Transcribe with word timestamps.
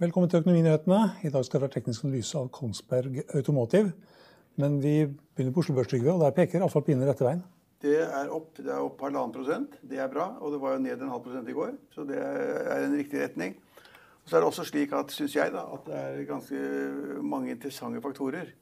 Velkommen 0.00 0.30
til 0.32 0.40
Økonominyhetene. 0.40 0.98
I 1.28 1.28
dag 1.28 1.42
skal 1.44 1.58
det 1.58 1.66
være 1.66 1.72
teknisk 1.74 2.04
analyse 2.06 2.38
av 2.40 2.46
Kongsberg 2.56 3.18
Automotive. 3.36 3.90
Men 4.56 4.78
vi 4.80 4.94
begynner 5.04 5.52
på 5.52 5.60
Oslo 5.60 5.74
Børs, 5.76 5.90
Trygve, 5.90 6.14
og 6.14 6.22
der 6.22 6.32
peker 6.38 6.64
Alfalpine 6.64 7.04
rette 7.04 7.26
veien. 7.26 7.42
Det 7.84 7.98
er 8.06 8.32
opp 8.32 8.56
det 8.56 8.72
er 8.72 8.80
opp 8.80 9.04
halvannen 9.04 9.34
prosent. 9.34 9.74
Det 9.84 10.00
er 10.00 10.08
bra. 10.08 10.30
Og 10.40 10.54
det 10.54 10.62
var 10.62 10.78
jo 10.78 10.80
ned 10.86 11.04
en 11.04 11.12
halv 11.12 11.26
prosent 11.26 11.52
i 11.52 11.56
går. 11.58 11.74
Så 11.92 12.06
det 12.08 12.16
er 12.16 12.86
en 12.86 12.96
riktig 12.96 13.20
retning. 13.20 13.52
Og 14.24 14.32
så 14.32 14.38
er 14.38 14.40
det 14.40 14.48
også 14.48 14.64
slik 14.70 14.96
at, 14.96 15.12
syns 15.12 15.36
jeg, 15.36 15.52
da, 15.52 15.66
at 15.76 15.84
det 15.90 16.00
er 16.00 16.24
ganske 16.32 16.64
mange 17.20 17.52
interessante 17.52 18.00
faktorer. 18.00 18.54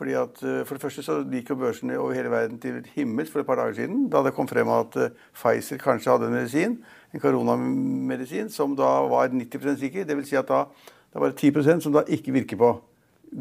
Fordi 0.00 0.14
at, 0.16 0.42
eh, 0.42 0.64
For 0.64 0.74
det 0.74 0.82
første 0.82 1.02
så 1.04 1.18
gikk 1.28 1.50
jo 1.50 1.58
børsene 1.60 1.98
over 2.00 2.14
hele 2.16 2.30
verden 2.32 2.58
til 2.58 2.86
himmels 2.94 3.30
for 3.30 3.40
et 3.40 3.46
par 3.46 3.58
dager 3.60 3.74
siden. 3.74 4.06
Da 4.08 4.22
det 4.24 4.32
kom 4.32 4.48
frem 4.48 4.68
at 4.72 4.96
eh, 4.96 5.10
Pfizer 5.36 5.76
kanskje 5.76 6.14
hadde 6.14 6.30
en 6.30 6.32
medisin, 6.32 6.78
en 7.12 7.20
koronamedisin, 7.20 8.48
som 8.48 8.72
da 8.76 8.88
var 9.10 9.28
90% 9.28 9.76
sikker. 9.82 10.06
Dvs. 10.08 10.28
Si 10.28 10.36
at 10.40 10.48
da, 10.48 10.64
det 11.12 11.20
var 11.20 11.34
det 11.34 11.36
10% 11.44 11.84
som 11.84 11.92
da 11.92 12.06
ikke 12.08 12.32
virker 12.32 12.56
på, 12.56 12.80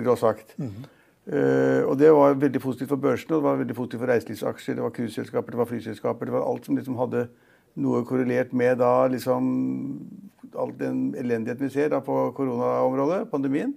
grått 0.04 0.20
sagt. 0.20 0.58
Mm 0.58 0.68
-hmm. 0.68 0.96
Uh, 1.30 1.86
og 1.90 2.00
Det 2.00 2.12
var 2.12 2.34
veldig 2.34 2.62
positivt 2.62 2.90
for 2.90 2.96
børsene, 2.96 3.36
og 3.36 3.42
det 3.42 3.50
var 3.50 3.56
veldig 3.56 3.76
positivt 3.76 4.00
for 4.00 4.08
reiselivsaksjer, 4.08 4.76
det 4.76 4.84
var 4.84 4.90
cruiseselskaper, 4.90 5.52
det 5.52 5.58
var 5.58 5.66
flyselskaper. 5.66 6.26
Det 6.26 6.34
var 6.34 6.52
alt 6.52 6.66
som 6.66 6.76
liksom 6.76 6.96
hadde 6.98 7.28
noe 7.76 8.06
korrelert 8.06 8.54
med 8.54 8.78
da 8.78 9.08
liksom 9.08 9.44
all 10.58 10.74
den 10.80 11.16
elendigheten 11.16 11.68
vi 11.68 11.70
ser 11.70 11.90
da 11.90 12.00
på 12.00 12.32
koronaområdet, 12.32 13.30
pandemien. 13.30 13.76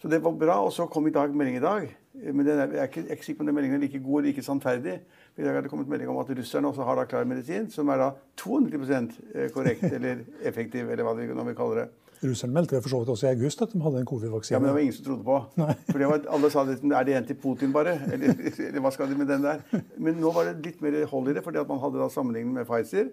Så 0.00 0.08
det 0.08 0.22
var 0.24 0.32
bra. 0.32 0.60
Og 0.64 0.72
så 0.72 0.86
kom 0.86 1.06
i 1.06 1.14
dag 1.14 1.34
melding 1.36 1.56
i 1.56 1.64
dag. 1.64 1.88
Men 2.20 2.48
er, 2.48 2.52
jeg 2.52 2.78
er 2.82 2.88
ikke, 2.88 3.00
jeg 3.00 3.08
er 3.08 3.18
ikke 3.18 3.24
sikker 3.24 3.38
på 3.38 3.44
om 3.44 3.50
den 3.50 3.54
meldingen 3.54 3.78
er 3.78 3.84
like 3.84 4.02
god 4.02 4.18
eller 4.18 4.32
like 4.32 4.42
sannferdig. 4.42 4.98
I 5.38 5.44
dag 5.44 5.56
er 5.56 5.64
det 5.64 5.70
kommet 5.70 5.88
melding 5.88 6.10
om 6.10 6.18
at 6.20 6.30
russerne 6.38 6.68
også 6.68 6.84
har 6.84 6.98
da 6.98 7.04
klar 7.08 7.24
medisin, 7.24 7.70
som 7.70 7.88
er 7.88 8.02
da 8.02 8.10
290 8.36 9.20
eh, 9.34 9.50
korrekt 9.54 9.84
eller 9.96 10.24
effektiv, 10.44 10.90
eller 10.90 11.06
hva 11.06 11.14
vi 11.16 11.28
kaller 11.30 11.54
kalle 11.56 11.78
det. 11.84 11.86
Russerne 12.20 12.52
meldte 12.52 12.76
det 12.76 12.82
for 12.84 12.92
så 12.92 12.98
vidt 13.00 13.12
også 13.14 13.28
i 13.28 13.30
august 13.30 13.62
at 13.62 13.72
de 13.72 13.80
hadde 13.80 14.02
en 14.02 14.10
covid-vaksine. 14.10 14.54
Ja, 14.54 14.58
Men 14.58 14.68
det 14.68 14.74
var 14.74 14.80
ingen 14.80 14.96
som 14.98 15.06
trodde 15.06 15.24
på. 15.24 15.38
Nei. 15.62 15.76
For 15.88 16.04
var, 16.10 16.26
Alle 16.36 16.50
sa 16.52 16.66
at 16.66 16.84
er 16.84 17.06
det 17.08 17.16
en 17.16 17.30
til 17.30 17.40
Putin, 17.40 17.72
bare? 17.72 17.94
Eller, 18.12 18.34
eller, 18.68 18.80
hva 18.84 18.92
skal 18.92 19.08
de 19.08 19.16
med 19.16 19.30
den 19.30 19.46
der? 19.46 19.64
Men 19.96 20.20
nå 20.20 20.32
var 20.36 20.50
det 20.50 20.58
litt 20.66 20.82
mer 20.84 20.98
hold 21.08 21.30
i 21.30 21.38
det, 21.38 21.44
fordi 21.46 21.62
at 21.62 21.70
man 21.70 21.80
hadde 21.80 22.02
da 22.02 22.10
sammenlignet 22.12 22.58
med 22.58 22.68
Pfizer. 22.68 23.08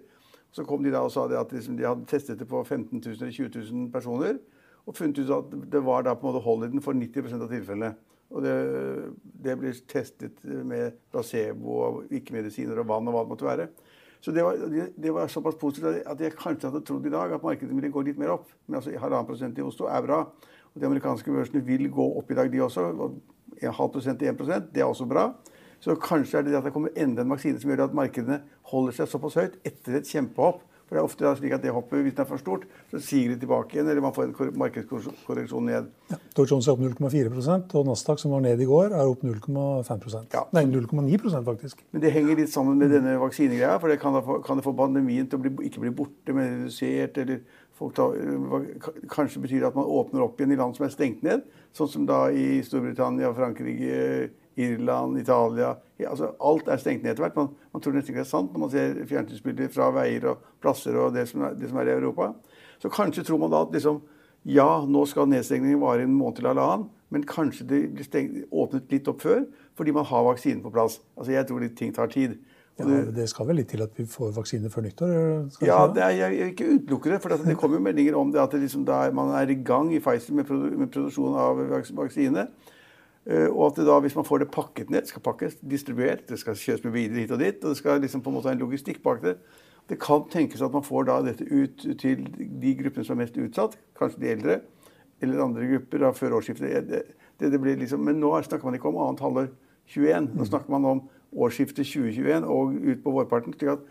Så 0.52 0.64
kom 0.64 0.84
de 0.84 0.92
da 0.92 1.00
og 1.06 1.12
sa 1.14 1.24
at 1.40 1.52
liksom, 1.52 1.78
de 1.78 1.86
hadde 1.86 2.04
testet 2.08 2.40
det 2.40 2.48
på 2.48 2.60
15 2.64 2.98
000 2.98 3.16
eller 3.20 3.32
20 3.32 3.64
000 3.72 3.90
personer 3.92 4.36
og 4.88 4.96
funnet 4.96 5.20
ut 5.20 5.32
at 5.36 5.56
det 5.72 5.80
var 5.84 6.06
da 6.06 6.14
på 6.16 6.24
en 6.24 6.32
måte 6.32 6.44
hold 6.44 6.64
i 6.64 6.70
den 6.72 6.84
for 6.84 6.96
90% 6.96 7.44
av 7.44 7.52
tilfellene. 7.52 7.92
Og 8.28 8.44
det, 8.44 8.54
det 9.44 9.56
blir 9.60 9.76
testet 9.88 10.42
med 10.44 10.96
placebo 11.12 11.78
og 11.84 12.12
ikke-medisiner 12.12 12.80
og 12.80 12.88
vann 12.90 13.08
og 13.08 13.16
hva 13.16 13.24
det 13.24 13.32
måtte 13.32 13.48
være. 13.48 13.68
Så 14.20 14.32
det 14.34 14.42
var, 14.44 14.58
det 14.96 15.12
var, 15.14 15.30
såpass 15.30 15.56
positivt 15.60 16.02
at 16.08 16.20
jeg 16.20 16.34
kanskje 16.36 16.72
hadde 16.72 16.82
trodd 16.84 17.06
i 17.06 17.12
dag 17.12 17.32
at 17.36 17.44
markedet 17.44 17.76
ville 17.76 17.92
gå 17.94 18.02
litt 18.08 18.18
mer 18.20 18.34
opp. 18.34 18.48
Men 18.66 18.80
altså 18.80 18.96
halvannen 18.96 19.28
prosent 19.28 19.60
i 19.60 19.64
Oslo 19.64 19.86
er 19.92 20.02
bra. 20.04 20.24
Og 20.74 20.80
de 20.80 20.88
amerikanske 20.88 21.32
børsene 21.32 21.62
vil 21.64 21.86
gå 21.92 22.08
opp 22.18 22.32
i 22.32 22.36
dag, 22.36 22.50
de 22.52 22.64
også. 22.64 22.88
En 23.62 23.76
halv 23.78 23.92
prosent 23.94 24.20
til 24.20 24.32
1% 24.32 24.72
det 24.74 24.82
er 24.82 24.88
også 24.88 25.06
bra. 25.08 25.30
Så 25.80 25.94
kanskje 26.02 26.40
er 26.40 26.46
det 26.46 26.52
det 26.52 26.58
at 26.58 26.66
det 26.66 26.74
kommer 26.74 26.96
enda 26.98 27.22
en 27.22 27.30
vaksine 27.30 27.60
som 27.60 27.70
gjør 27.70 27.86
at 27.86 27.94
markedene 27.94 28.40
holder 28.72 28.96
seg 28.96 29.12
såpass 29.12 29.38
høyt 29.38 29.60
etter 29.68 30.00
et 30.00 30.10
kjempehopp 30.10 30.64
for 30.88 30.96
det 30.96 31.00
er 31.02 31.04
ofte 31.04 31.32
slik 31.36 31.52
at 31.52 31.64
det 31.64 31.72
hoppet, 31.74 32.00
hvis 32.00 32.14
det 32.16 32.22
er 32.24 32.28
for 32.30 32.40
stort, 32.40 32.62
så 32.88 33.00
siger 33.04 33.34
det 33.34 33.42
tilbake 33.42 33.76
igjen, 33.76 33.90
eller 33.92 34.00
man 34.00 34.14
får 34.16 34.30
en 34.30 34.54
markedskorreksjon 34.56 35.68
ned. 35.68 35.90
Ja, 36.08 36.16
Dow 36.32 36.46
Jones 36.48 36.64
er 36.64 36.72
opp 36.72 36.80
0,4% 36.80 37.76
og 37.76 37.84
Nasdaq, 37.90 38.22
som 38.22 38.32
var 38.32 38.40
ned 38.46 38.62
i 38.64 38.68
går, 38.68 38.96
er 38.96 39.12
opp 39.12 39.26
0,5 39.26 40.16
ja. 40.32 40.46
Nei, 40.56 40.64
0,9% 40.64 41.44
faktisk. 41.44 41.84
Men 41.92 42.04
det 42.04 42.14
henger 42.16 42.40
litt 42.40 42.52
sammen 42.52 42.80
med 42.80 42.94
denne 42.96 43.18
vaksinegreia. 43.20 43.76
For 43.82 43.92
det 43.92 44.00
kan, 44.00 44.16
få, 44.24 44.40
kan 44.46 44.56
det 44.56 44.64
få 44.64 44.72
pandemien 44.78 45.28
til 45.28 45.36
å 45.36 45.44
bli, 45.44 45.52
ikke 45.68 45.84
bli 45.84 45.94
borte, 46.00 46.32
men 46.32 46.62
redusert, 46.62 47.20
eller 47.20 47.44
tar, 47.94 48.16
kanskje 49.12 49.44
betyr 49.44 49.60
det 49.60 49.70
at 49.70 49.76
man 49.76 49.92
åpner 50.00 50.24
opp 50.24 50.40
igjen 50.40 50.56
i 50.56 50.58
land 50.58 50.76
som 50.78 50.88
er 50.88 50.94
stengt 50.94 51.20
ned. 51.26 51.44
Sånn 51.76 51.92
som 51.92 52.08
da 52.08 52.24
i 52.32 52.62
Storbritannia, 52.64 53.34
Frankrike, 53.36 54.30
Irland, 54.58 55.18
Italia 55.20 55.76
ja, 55.98 56.10
altså 56.12 56.32
Alt 56.44 56.68
er 56.70 56.78
stengt 56.78 57.02
ned 57.02 57.12
etter 57.12 57.24
hvert. 57.26 57.38
Man, 57.38 57.48
man, 57.74 57.82
tror 57.82 57.96
nesten 57.96 58.12
ikke 58.12 58.22
det 58.22 58.26
er 58.26 58.30
sant 58.30 58.52
når 58.54 58.62
man 58.62 58.70
ser 58.74 59.00
fjernsynsbilder 59.10 59.72
fra 59.74 59.88
veier 59.94 60.28
og 60.30 60.44
plasser 60.62 60.98
og 60.98 61.16
det 61.16 61.26
som, 61.30 61.42
er, 61.48 61.56
det 61.58 61.70
som 61.70 61.80
er 61.80 61.90
i 61.90 61.96
Europa. 61.96 62.32
Så 62.82 62.90
kanskje 62.94 63.24
tror 63.26 63.40
man 63.42 63.50
da 63.54 63.64
at 63.66 63.74
liksom, 63.74 63.98
ja, 64.46 64.68
nå 64.86 65.02
skal 65.10 65.30
nedstengningen 65.30 65.82
vare 65.82 66.06
en 66.06 66.14
måned 66.14 66.38
eller 66.38 66.54
halvannen, 66.54 66.86
men 67.10 67.24
kanskje 67.26 67.66
det 67.66 67.80
blir 67.96 68.06
stengt, 68.06 68.44
åpnet 68.52 68.94
litt 68.94 69.10
opp 69.10 69.24
før 69.24 69.42
fordi 69.78 69.94
man 69.94 70.06
har 70.06 70.24
vaksinen 70.26 70.62
på 70.62 70.72
plass. 70.74 71.00
Altså 71.16 71.34
Jeg 71.34 71.46
tror 71.48 71.66
ting 71.78 71.92
tar 71.94 72.10
tid. 72.10 72.38
Ja, 72.78 72.86
det 73.10 73.24
skal 73.30 73.48
vel 73.48 73.58
litt 73.58 73.72
til 73.72 73.82
at 73.82 73.94
vi 73.98 74.04
får 74.06 74.30
vaksine 74.36 74.70
før 74.70 74.84
nyttår? 74.86 75.12
ja, 75.66 75.78
det 75.90 76.02
er, 76.04 76.12
jeg, 76.14 76.34
jeg 76.38 76.52
ikke 76.52 76.66
utelukker 76.76 77.14
det. 77.14 77.20
For 77.22 77.34
det 77.34 77.56
kommer 77.58 77.78
jo 77.78 77.82
meldinger 77.82 78.18
om 78.18 78.30
det 78.34 78.42
at 78.42 78.54
det 78.54 78.62
liksom, 78.62 78.84
man 79.18 79.32
er 79.34 79.50
i 79.50 79.58
gang 79.66 79.90
i 79.94 79.98
Pfizer 80.02 80.36
med, 80.38 80.46
produ 80.46 80.76
med 80.78 80.90
produksjon 80.94 81.38
av 81.42 81.62
vaksine. 81.98 82.46
Eh, 83.28 83.48
og 83.48 83.66
at 83.66 83.82
da, 83.84 83.98
hvis 84.00 84.16
man 84.16 84.24
får 84.24 84.42
det 84.42 84.50
pakket 84.54 84.90
ned, 84.90 85.04
skal 85.08 85.22
pakkes, 85.24 85.58
distribuert, 85.60 86.24
det 86.28 86.38
skal 86.40 86.56
kjøres 86.56 86.84
med 86.86 86.94
videre 86.94 87.20
hit 87.20 87.34
og 87.34 87.42
dit, 87.42 87.58
og 87.64 87.74
det 87.74 87.80
skal 87.80 88.00
liksom 88.00 88.24
på 88.24 88.32
en 88.32 88.38
måte 88.38 88.48
ha 88.48 88.56
en 88.56 88.62
logistikk 88.62 89.02
bak 89.04 89.20
det. 89.24 89.36
Det 89.88 89.98
kan 90.00 90.24
tenkes 90.32 90.62
at 90.64 90.72
man 90.72 90.84
får 90.84 91.08
da 91.08 91.20
dette 91.24 91.44
ut 91.44 91.84
til 92.00 92.24
de 92.62 92.74
gruppene 92.80 93.04
som 93.04 93.16
er 93.16 93.24
mest 93.26 93.38
utsatt, 93.40 93.78
kanskje 93.98 94.22
de 94.24 94.32
eldre, 94.32 94.58
eller 95.20 95.44
andre 95.44 95.68
grupper 95.74 96.04
da, 96.04 96.12
før 96.16 96.38
årsskiftet. 96.38 96.88
Det, 96.88 97.02
det, 97.40 97.52
det 97.52 97.78
liksom, 97.84 98.04
men 98.04 98.20
nå 98.20 98.32
snakker 98.44 98.68
man 98.68 98.76
ikke 98.78 98.92
om 98.92 99.00
annet 99.04 99.24
halvår 99.24 99.48
21. 99.88 100.32
Nå 100.36 100.48
snakker 100.48 100.72
man 100.72 100.88
om 100.88 101.04
årsskiftet 101.32 101.88
2021 101.88 102.44
og 102.48 102.76
ut 102.76 103.02
på 103.04 103.12
vårparten. 103.12 103.56
slik 103.56 103.72
at 103.76 103.84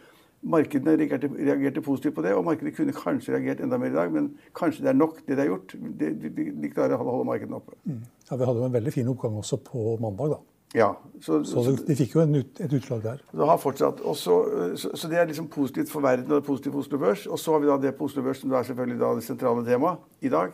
Markedene 0.43 0.93
reagerte, 0.99 1.29
reagerte, 1.33 1.81
positivt 1.81 2.15
på 2.15 2.21
det, 2.21 2.35
og 2.37 2.43
markedet 2.45 2.75
kunne 2.77 2.93
kanskje 2.93 3.33
reagert 3.33 3.63
enda 3.63 3.79
mer 3.81 3.89
i 3.89 3.97
dag. 3.97 4.11
Men 4.13 4.29
kanskje 4.55 4.85
det 4.85 4.91
er 4.93 4.99
nok, 4.99 5.23
det 5.25 5.33
de 5.33 5.41
har 5.41 5.49
gjort. 5.49 5.73
De, 5.73 6.11
de, 6.21 6.51
de 6.61 6.69
klarer 6.73 6.93
å 6.97 7.07
holde 7.07 7.25
markedene 7.27 7.57
oppe. 7.57 7.73
Mm. 7.89 8.03
Ja, 8.29 8.35
Vi 8.35 8.45
hadde 8.45 8.61
jo 8.61 8.69
en 8.69 8.77
veldig 8.77 8.93
fin 8.93 9.09
oppgang 9.11 9.39
også 9.41 9.59
på 9.65 9.97
mandag, 10.03 10.37
da. 10.37 10.43
Ja, 10.75 10.91
så, 11.23 11.39
så, 11.47 11.63
de, 11.63 11.77
de 11.87 11.95
fikk 11.95 12.17
jo 12.17 12.25
ut, 12.27 12.59
et 12.59 12.73
utslag 12.75 13.01
der. 13.05 13.21
Det 13.31 13.49
har 13.49 13.59
fortsatt. 13.61 14.01
Også, 14.03 14.37
så, 14.75 14.91
så, 14.93 15.09
det 15.09 15.19
er 15.21 15.29
liksom 15.29 15.47
positivt 15.47 15.91
for 15.91 16.03
verden 16.03 16.31
og 16.35 16.43
positivt 16.43 16.75
for 16.75 16.83
Oslo 16.83 16.99
Børs. 17.01 17.25
Og 17.25 17.39
så 17.39 17.55
har 17.55 17.63
vi 17.63 17.69
da 17.71 17.77
det 17.87 17.95
på 17.97 18.09
Oslo 18.09 18.23
Børs 18.25 18.43
som 18.43 18.51
er 18.51 18.67
selvfølgelig 18.67 18.99
da 19.01 19.11
det 19.15 19.25
sentrale 19.25 19.63
temaet 19.65 20.27
i 20.27 20.31
dag. 20.33 20.53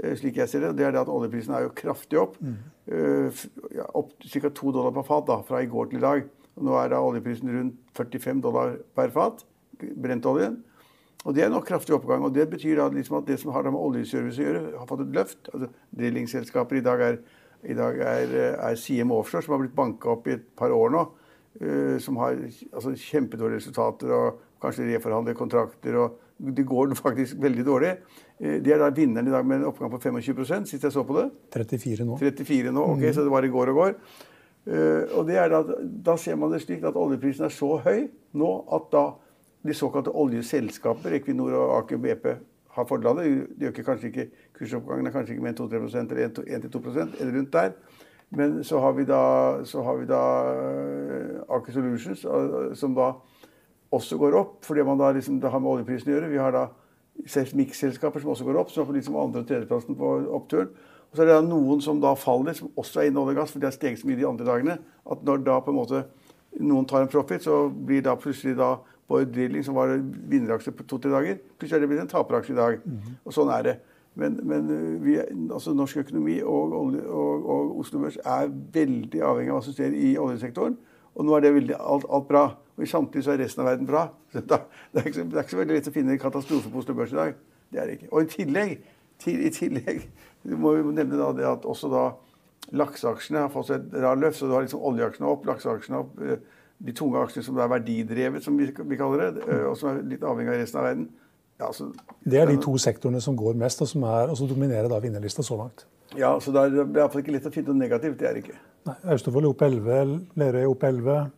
Eh, 0.00 0.16
slik 0.18 0.40
jeg 0.40 0.50
ser 0.50 0.66
det, 0.66 0.74
det 0.80 0.86
er 0.88 0.94
det 0.94 1.02
at 1.04 1.12
oljeprisen 1.12 1.54
er 1.54 1.66
jo 1.66 1.74
kraftig 1.78 2.18
opp. 2.20 2.38
Mm. 2.42 2.58
Uh, 2.82 3.42
ja, 3.76 3.84
opp 3.94 4.16
ca. 4.18 4.50
to 4.50 4.72
dollar 4.74 4.90
per 4.96 5.06
fat 5.06 5.28
da, 5.28 5.38
fra 5.46 5.60
i 5.62 5.70
går 5.70 5.92
til 5.92 6.00
i 6.00 6.02
dag. 6.02 6.24
Nå 6.60 6.76
er 6.76 6.92
da 6.92 7.00
oljeprisen 7.00 7.48
rundt 7.48 7.78
45 7.96 8.42
dollar 8.44 8.76
per 8.96 9.12
fat, 9.14 9.44
brentoljen. 9.80 10.58
Og 11.22 11.36
det 11.36 11.44
er 11.44 11.52
nok 11.52 11.66
kraftig 11.68 11.94
oppgang. 11.94 12.24
og 12.26 12.34
Det 12.34 12.48
betyr 12.50 12.80
da 12.80 12.88
liksom 12.90 13.20
at 13.20 13.28
det 13.28 13.38
som 13.40 13.52
har 13.54 13.68
med 13.70 13.78
oljeservice 13.78 14.42
å 14.42 14.46
gjøre, 14.46 14.62
har 14.78 14.88
fått 14.90 15.04
et 15.04 15.14
løft. 15.14 15.50
Altså 15.52 15.70
Drillingselskaper 15.98 16.80
i 16.80 16.84
dag 16.84 17.04
er, 17.06 17.18
i 17.62 17.76
dag 17.78 17.98
er, 17.98 18.34
er 18.58 18.78
CM 18.78 19.14
Offshore, 19.14 19.44
som 19.44 19.54
har 19.54 19.62
blitt 19.62 19.76
banka 19.76 20.10
opp 20.16 20.26
i 20.26 20.36
et 20.36 20.48
par 20.58 20.74
år 20.74 20.90
nå. 20.94 21.06
Uh, 21.60 21.98
som 22.00 22.16
har 22.16 22.38
altså, 22.72 22.94
kjempedårlige 22.96 23.60
resultater 23.60 24.08
og 24.16 24.38
kanskje 24.62 24.86
reforhandler 24.88 25.36
kontrakter 25.36 25.98
og 26.00 26.20
Det 26.42 26.64
går 26.66 26.94
faktisk 27.04 27.36
veldig 27.38 27.64
dårlig. 27.66 27.90
Uh, 28.40 28.58
De 28.64 28.72
er 28.72 28.80
da 28.80 28.90
vinneren 28.90 29.28
i 29.28 29.34
dag 29.34 29.46
med 29.46 29.60
en 29.60 29.68
oppgang 29.70 29.92
på 29.92 30.00
25% 30.00 30.66
sist 30.66 30.82
jeg 30.82 30.92
så 30.92 31.04
på 31.06 31.20
det. 31.20 31.28
34 31.54 32.08
nå. 32.08 32.18
34 32.18 32.72
nå, 32.72 32.86
ok, 32.96 33.04
så 33.14 33.22
det 33.22 33.30
var 33.30 33.44
i 33.44 33.52
går 33.52 33.70
og 33.70 33.82
går. 33.82 33.94
Eh, 34.66 35.10
og 35.18 35.26
det 35.26 35.40
er 35.42 35.50
da, 35.50 35.62
da 35.82 36.14
ser 36.20 36.38
man 36.38 36.52
det 36.52 36.62
slik 36.62 36.84
at 36.86 36.98
oljeprisen 36.98 37.48
er 37.48 37.54
så 37.54 37.74
høy 37.82 38.06
nå 38.38 38.50
at 38.72 38.88
da 38.92 39.04
de 39.62 39.74
såkalte 39.74 40.10
oljeselskaper, 40.10 41.14
Equinor 41.18 41.54
og 41.54 41.76
Aker 41.80 42.00
BP, 42.02 42.32
har 42.72 42.86
fordel 42.88 43.10
av 43.12 43.20
det. 43.20 43.26
De 43.58 43.68
øker 43.68 43.86
kanskje 43.86 44.08
ikke 44.10 44.28
kursoppgangen 44.58 45.06
er 45.06 45.14
kanskje 45.14 45.36
ikke 45.36 45.44
mer 45.44 45.52
enn 45.52 45.60
2-3 45.60 45.82
eller 46.02 46.48
1-2% 46.66 47.20
eller 47.20 47.36
rundt 47.36 47.52
der. 47.52 47.74
Men 48.32 48.62
så 48.64 48.80
har 48.80 48.94
vi 48.96 49.04
da, 49.04 49.20
har 49.60 49.98
vi 50.00 50.08
da 50.08 50.22
eh, 50.50 51.42
Aker 51.52 51.74
Solutions, 51.74 52.24
eh, 52.24 52.70
som 52.78 52.94
da 52.96 53.12
også 53.92 54.16
går 54.18 54.38
opp, 54.38 54.54
fordi 54.64 54.86
man 54.88 55.00
da 55.00 55.10
liksom, 55.12 55.36
det 55.40 55.50
har 55.52 55.60
med 55.60 55.74
oljeprisen 55.74 56.08
å 56.08 56.16
gjøre. 56.16 56.30
Vi 56.32 56.40
har 56.40 56.54
da 56.56 56.64
selskaper 57.28 58.22
som 58.22 58.32
også 58.32 58.46
går 58.48 58.62
opp, 58.62 58.72
som 58.72 58.82
er 58.82 58.88
på 58.88 58.96
liksom 58.96 59.18
andre- 59.20 59.44
og 59.44 59.50
tredjeplassen 59.50 59.98
på 59.98 60.14
oppturen. 60.38 60.72
Og 61.12 61.18
så 61.18 61.22
er 61.22 61.28
det 61.28 61.36
da 61.36 61.44
noen 61.44 61.82
som 61.84 62.00
da 62.00 62.14
faller, 62.16 62.56
som 62.56 62.70
også 62.80 63.02
er 63.02 63.10
innen 63.10 63.20
olje 63.20 63.34
og 63.36 63.42
gass, 63.42 63.52
for 63.52 63.60
de 63.60 63.68
har 63.68 63.74
steget 63.76 64.00
så 64.00 64.08
mye 64.08 64.16
de 64.16 64.24
andre 64.24 64.48
dagene. 64.48 64.78
At 65.12 65.24
når 65.26 65.44
da 65.44 65.58
på 65.60 65.70
en 65.74 65.76
måte 65.76 66.04
noen 66.60 66.88
tar 66.88 67.04
en 67.04 67.12
profit, 67.12 67.44
så 67.44 67.66
blir 67.68 68.04
da 68.04 68.16
plutselig 68.16 68.56
da 68.56 68.78
Borr 69.08 69.26
Drilling, 69.28 69.64
som 69.64 69.76
var 69.76 69.92
vinneraksje 70.30 70.72
på 70.72 70.86
to-tre 70.88 71.10
dager, 71.12 71.40
plutselig 71.60 71.76
er 71.76 71.84
det 71.84 71.90
blitt 71.90 72.04
en 72.06 72.12
taperaksje 72.12 72.54
i 72.54 72.56
dag. 72.56 72.78
Og 73.26 73.36
sånn 73.36 73.52
er 73.52 73.66
det. 73.66 73.74
Men, 74.14 74.40
men 74.44 74.70
øh, 74.70 75.04
vi, 75.04 75.18
altså 75.52 75.72
norsk 75.72 76.02
økonomi 76.02 76.38
og, 76.44 76.72
olje, 76.76 77.04
og, 77.08 77.46
og 77.48 77.78
Oslo 77.80 78.02
Børs 78.02 78.18
er 78.20 78.50
veldig 78.72 79.22
avhengig 79.24 79.52
av 79.52 79.56
hva 79.56 79.64
som 79.64 79.76
skjer 79.76 79.94
i 79.96 80.14
oljesektoren. 80.20 80.76
Og 81.16 81.28
nå 81.28 81.36
er 81.36 81.44
det 81.44 81.54
veldig, 81.54 81.76
alt, 81.80 82.04
alt 82.08 82.28
bra. 82.28 82.42
Og 82.76 82.88
samtidig 82.88 83.24
så 83.24 83.34
er 83.34 83.40
resten 83.44 83.64
av 83.64 83.70
verden 83.70 83.88
bra. 83.88 84.06
Så 84.32 84.44
da, 84.44 84.62
det, 84.92 85.00
er 85.00 85.08
ikke, 85.08 85.24
det 85.28 85.38
er 85.38 85.46
ikke 85.46 85.54
så 85.54 85.60
veldig 85.62 85.78
lett 85.78 85.88
å 85.88 85.94
finne 85.94 86.16
en 86.16 86.20
katastrofe 86.20 86.72
på 86.72 86.82
Oslo 86.82 86.96
Børs 86.96 87.12
i 87.12 87.20
dag. 87.20 87.40
Det 87.72 87.80
er 87.80 87.88
det 87.88 87.98
ikke. 87.98 88.10
Og 88.12 88.24
i 88.24 88.32
tillegg, 88.32 88.74
til, 88.76 89.01
i 89.30 89.50
tillegg 89.54 90.02
må 90.58 90.72
vi 90.74 90.82
nevne 90.96 91.32
det 91.38 91.46
at 91.46 91.64
også 91.68 91.90
da 91.92 92.04
lakseaksjene 92.72 93.44
har 93.44 93.50
fått 93.52 93.68
seg 93.70 93.80
et 93.80 93.96
rar 94.02 94.18
løft. 94.18 94.38
Så 94.40 94.48
du 94.48 94.54
har 94.56 94.64
liksom 94.64 94.82
oljeaksjene 94.88 95.28
opp, 95.30 95.46
lakseaksjene 95.46 95.98
opp. 96.02 96.18
eh, 96.22 96.38
De 96.82 96.92
tunge 96.98 97.20
aksjene 97.22 97.44
som 97.46 97.58
er 97.62 97.68
verdidrevet, 97.70 98.42
som 98.42 98.56
vi, 98.58 98.66
kaller 98.98 99.30
det, 99.36 99.44
og 99.68 99.76
som 99.78 99.92
er 99.92 100.00
litt 100.02 100.22
avhengig 100.26 100.50
av 100.50 100.56
resten 100.58 100.78
av 100.80 100.86
verden. 100.88 101.04
Ja, 101.60 101.68
så, 101.72 101.92
Det 102.26 102.40
er 102.40 102.46
de 102.50 102.56
to 102.58 102.72
sektorene 102.76 103.20
som 103.22 103.36
går 103.38 103.54
mest, 103.54 103.80
og 103.82 103.86
som 103.86 104.02
er, 104.02 104.32
og 104.32 104.36
som 104.36 104.48
dominerer 104.50 104.88
da 104.90 104.98
vinnerlista 104.98 105.42
så 105.46 105.54
langt. 105.60 105.84
ja, 106.16 106.32
så 106.40 106.50
det 106.50 106.58
er, 106.64 106.70
det 106.70 106.80
er 106.80 106.88
i 106.88 106.96
hvert 106.96 107.12
fall 107.12 107.22
ikke 107.22 107.32
lett 107.36 107.46
å 107.46 107.52
finne 107.54 107.68
noe 107.70 107.78
negativt. 107.84 108.18
Det 108.18 108.26
er 108.26 108.34
det 108.34 108.42
ikke. 108.42 108.58
Nei, 108.88 108.96
Austevoll 109.14 109.44
er 109.44 109.52
opp 109.52 109.62
11, 109.62 110.18
Lerøy 110.42 110.60
er 110.64 110.72
opp 110.72 110.82
11. 110.82 111.30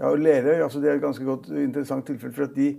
Ja, 0.00 0.10
og 0.10 0.18
Lerøy 0.18 0.64
altså 0.66 0.80
det 0.82 0.90
er 0.90 0.98
et 0.98 1.04
ganske 1.06 1.24
godt 1.24 1.46
interessant 1.54 2.06
tilfelle. 2.10 2.34
For 2.34 2.48
at 2.48 2.56
de, 2.58 2.72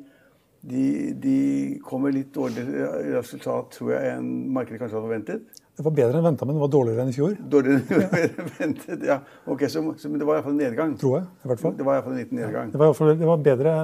de, 0.62 1.14
de 1.22 1.38
kommer 1.86 2.14
litt 2.16 2.34
dårligere 2.36 3.18
resultat, 3.18 3.72
tror 3.78 3.94
jeg, 3.94 4.18
enn 4.18 4.30
markedet 4.56 4.82
kanskje 4.82 4.98
hadde 4.98 5.08
forventet. 5.08 5.64
Det 5.78 5.86
var 5.86 5.94
bedre 5.94 6.18
enn 6.18 6.26
venta, 6.26 6.46
men 6.50 6.58
det 6.58 6.64
var 6.64 6.72
dårligere 6.74 7.04
enn 7.06 7.12
i 7.12 7.16
fjor, 7.16 7.36
Dårligere 7.54 8.22
enn 8.24 8.48
ventet, 8.58 9.04
ja. 9.06 9.20
Ok, 9.46 9.68
så, 9.70 9.84
så, 10.02 10.10
Men 10.10 10.24
det 10.24 10.30
var 10.30 10.40
iallfall 10.40 10.56
en 10.56 10.64
nedgang. 10.64 10.96
tror 10.98 11.20
jeg. 11.20 11.28
i 11.28 11.52
hvert 11.52 11.62
fall. 11.62 11.76
Det 11.78 11.86
var 11.86 11.94
i 11.94 12.00
hvert 12.00 12.08
fall 12.08 12.16
en 12.16 12.24
liten 12.24 12.42
nedgang. 12.42 12.72
Det 12.74 12.82
var 12.82 12.88
i 12.88 12.94
hvert 12.94 13.02
fall, 13.04 13.44
bedre, 13.46 13.76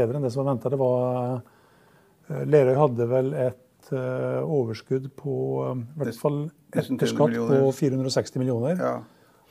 bedre 0.00 0.18
enn 0.18 0.26
det 0.26 0.32
som 0.34 0.42
var 0.42 0.56
venta. 0.56 1.44
Lerøy 2.26 2.74
hadde 2.74 3.06
vel 3.06 3.30
et 3.38 3.92
uh, 3.92 4.42
overskudd 4.42 5.12
på 5.18 5.36
eh, 5.62 5.76
i 5.78 6.00
hvert 6.00 6.18
fall 6.18 6.40
etter 6.74 7.10
skatt 7.10 7.36
på 7.38 7.60
460 7.78 8.42
millioner. 8.42 8.80
Ja. 8.80 8.96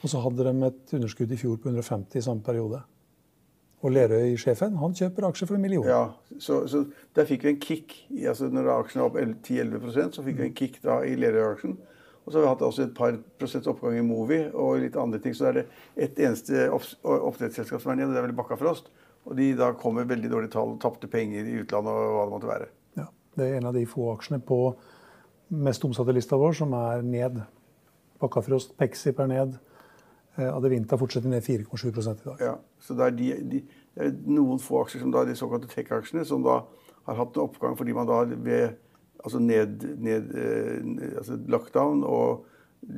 Og 0.03 0.11
så 0.11 0.19
hadde 0.21 0.45
de 0.49 0.67
et 0.67 0.95
underskudd 0.97 1.31
i 1.31 1.39
fjor 1.39 1.55
på 1.61 1.71
150 1.71 2.19
i 2.19 2.25
samme 2.25 2.43
periode. 2.45 2.81
Og 3.85 3.91
Lerøy-sjefen 3.93 4.79
han 4.81 4.95
kjøper 4.97 5.27
aksjer 5.27 5.49
for 5.49 5.59
en 5.59 5.61
million. 5.61 5.85
ja 5.85 6.39
så, 6.41 6.63
så 6.67 6.85
der 7.15 7.27
fikk 7.29 7.45
vi 7.45 7.51
en 7.53 7.59
kick. 7.61 7.93
altså 8.27 8.49
Når 8.49 8.71
aksjen 8.79 9.03
var 9.03 9.11
opp 9.11 9.19
10-11% 9.45 10.17
så 10.17 10.25
fikk 10.25 10.39
vi 10.39 10.47
en 10.47 10.55
kick 10.57 10.79
da 10.83 11.03
i 11.05 11.13
Lerøy-aksjen. 11.19 11.75
Og 12.25 12.33
så 12.33 12.39
har 12.39 12.45
vi 12.47 12.49
hatt 12.49 12.63
også 12.65 12.87
et 12.87 12.95
par 12.97 13.17
prosents 13.37 13.69
oppgang 13.69 13.99
i 13.99 14.05
Movi 14.05 14.39
og 14.49 14.79
litt 14.81 14.95
andre 14.97 15.19
ting. 15.21 15.35
Så 15.37 15.51
er 15.51 15.59
det 15.59 15.65
ett 16.07 16.17
eneste 16.17 16.65
oppdrettsselskap 16.73 17.83
som 17.83 17.93
er 17.93 17.99
nede, 17.99 18.15
det 18.15 18.23
er 18.23 18.25
vel 18.25 18.37
Bakkafrost. 18.37 18.89
Og 19.29 19.37
de 19.37 19.51
da 19.57 19.71
kom 19.77 19.99
med 19.99 20.09
veldig 20.09 20.31
dårlige 20.31 20.53
tall, 20.57 20.73
tapte 20.81 21.09
penger 21.09 21.45
i 21.45 21.59
utlandet 21.61 21.93
og 21.93 22.15
hva 22.15 22.25
det 22.25 22.33
måtte 22.33 22.49
være. 22.49 22.71
Ja, 22.97 23.05
det 23.37 23.45
er 23.45 23.59
en 23.59 23.69
av 23.69 23.77
de 23.77 23.85
få 23.89 24.09
aksjene 24.15 24.41
på 24.41 24.59
mest 25.53 25.85
omsatte 25.85 26.13
lista 26.17 26.37
vår 26.41 26.57
som 26.57 26.73
er 26.77 27.05
ned. 27.05 27.39
Bakkafrost, 28.21 28.73
Pexip 28.79 29.21
er 29.21 29.29
ned. 29.29 29.57
Eh, 30.37 30.55
Adevinta 30.55 30.97
fortsetter 30.99 31.29
ned 31.31 31.43
4,7 31.43 31.87
i 31.87 32.15
dag. 32.25 32.41
Ja, 32.41 32.55
så 32.79 32.93
det 32.93 33.05
er, 33.05 33.13
de, 33.15 33.29
de, 33.51 33.61
det 33.95 34.07
er 34.07 34.15
noen 34.27 34.59
få 34.59 34.81
aksjer, 34.83 35.05
som 35.05 35.13
da, 35.13 35.23
de 35.27 35.35
såkalte 35.37 35.69
tech-aksjene, 35.71 36.25
som 36.27 36.43
da 36.43 36.61
har 37.05 37.19
hatt 37.21 37.37
en 37.37 37.45
oppgang 37.45 37.77
fordi 37.77 37.93
man 37.95 38.09
da 38.09 38.23
ved 38.33 38.75
altså 39.23 39.39
ned, 39.39 39.85
ned, 40.03 40.33
eh, 40.35 41.13
altså 41.17 41.39
lockdown 41.47 42.03
og 42.03 42.45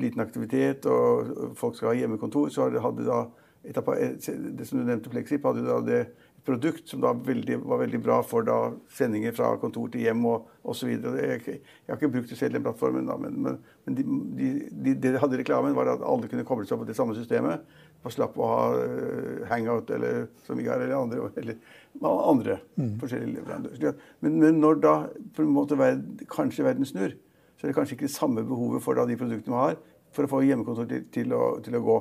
liten 0.01 0.21
aktivitet, 0.21 0.85
og 0.89 1.53
folk 1.55 1.77
skal 1.77 1.93
ha 1.93 1.99
hjemmekontor, 2.01 2.49
så 2.51 2.71
hadde 2.73 3.05
da 3.07 3.25
et 3.67 3.77
det 3.77 4.67
som 4.67 4.79
du 4.79 4.85
nevnte, 4.85 5.11
Plexip, 5.11 5.45
hadde 5.45 5.65
da 5.65 5.77
det 5.83 5.99
et 6.01 6.26
produkt 6.47 6.89
som 6.89 7.01
da 7.03 7.11
veldig, 7.11 7.59
var 7.67 7.81
veldig 7.81 7.99
bra 8.03 8.17
for 8.25 8.45
da 8.47 8.57
sendinger 8.93 9.35
fra 9.35 9.49
kontor 9.59 9.89
til 9.91 10.05
hjem 10.05 10.23
og 10.29 10.47
osv. 10.67 10.93
Jeg, 10.93 11.41
jeg 11.43 11.91
har 11.91 11.99
ikke 11.99 12.11
brukt 12.13 12.31
det 12.31 12.37
selv, 12.39 12.55
den 12.55 12.63
plattformen, 12.63 13.09
da, 13.09 13.17
men, 13.19 13.35
men, 13.43 13.59
men 13.85 13.97
de, 13.97 14.05
de, 14.37 14.47
de, 14.71 14.93
det 14.93 15.11
de 15.15 15.21
hadde 15.21 15.37
i 15.37 15.41
reklamen, 15.41 15.75
var 15.75 15.91
at 15.91 16.05
alle 16.07 16.29
kunne 16.31 16.47
koble 16.47 16.67
seg 16.67 16.77
opp 16.77 16.85
på 16.85 16.89
det 16.89 16.97
samme 16.97 17.17
systemet. 17.17 17.67
Og 18.05 18.13
slapp 18.13 18.37
å 18.39 18.47
ha 18.47 18.63
eh, 18.79 19.45
hangout 19.49 19.89
eller 19.91 20.27
som 20.45 20.59
vi 20.59 20.67
har, 20.69 20.79
eller 20.79 20.95
andre, 20.95 21.27
eller 21.41 21.59
andre 22.07 22.59
forskjellige 23.01 23.41
leverandører. 23.41 24.01
Men, 24.23 24.39
men 24.43 24.61
når 24.63 24.83
da 24.85 24.97
på 25.35 25.43
en 25.43 25.55
måte 25.55 25.79
verden, 25.79 26.21
kanskje 26.31 26.67
verden 26.67 26.87
snur, 26.87 27.17
så 27.57 27.65
er 27.65 27.71
det 27.71 27.77
kanskje 27.77 27.97
ikke 27.97 28.07
det 28.07 28.13
samme 28.13 28.45
behovet 28.47 28.85
for 28.85 28.95
da 28.95 29.07
de 29.09 29.17
produktene 29.19 29.55
man 29.55 29.65
har, 29.71 29.79
for 30.15 30.23
å 30.23 30.31
få 30.31 30.43
hjemmekontor 30.45 30.87
til, 30.89 31.07
til, 31.13 31.33
å, 31.35 31.57
til 31.65 31.75
å 31.75 31.83
gå. 31.83 31.97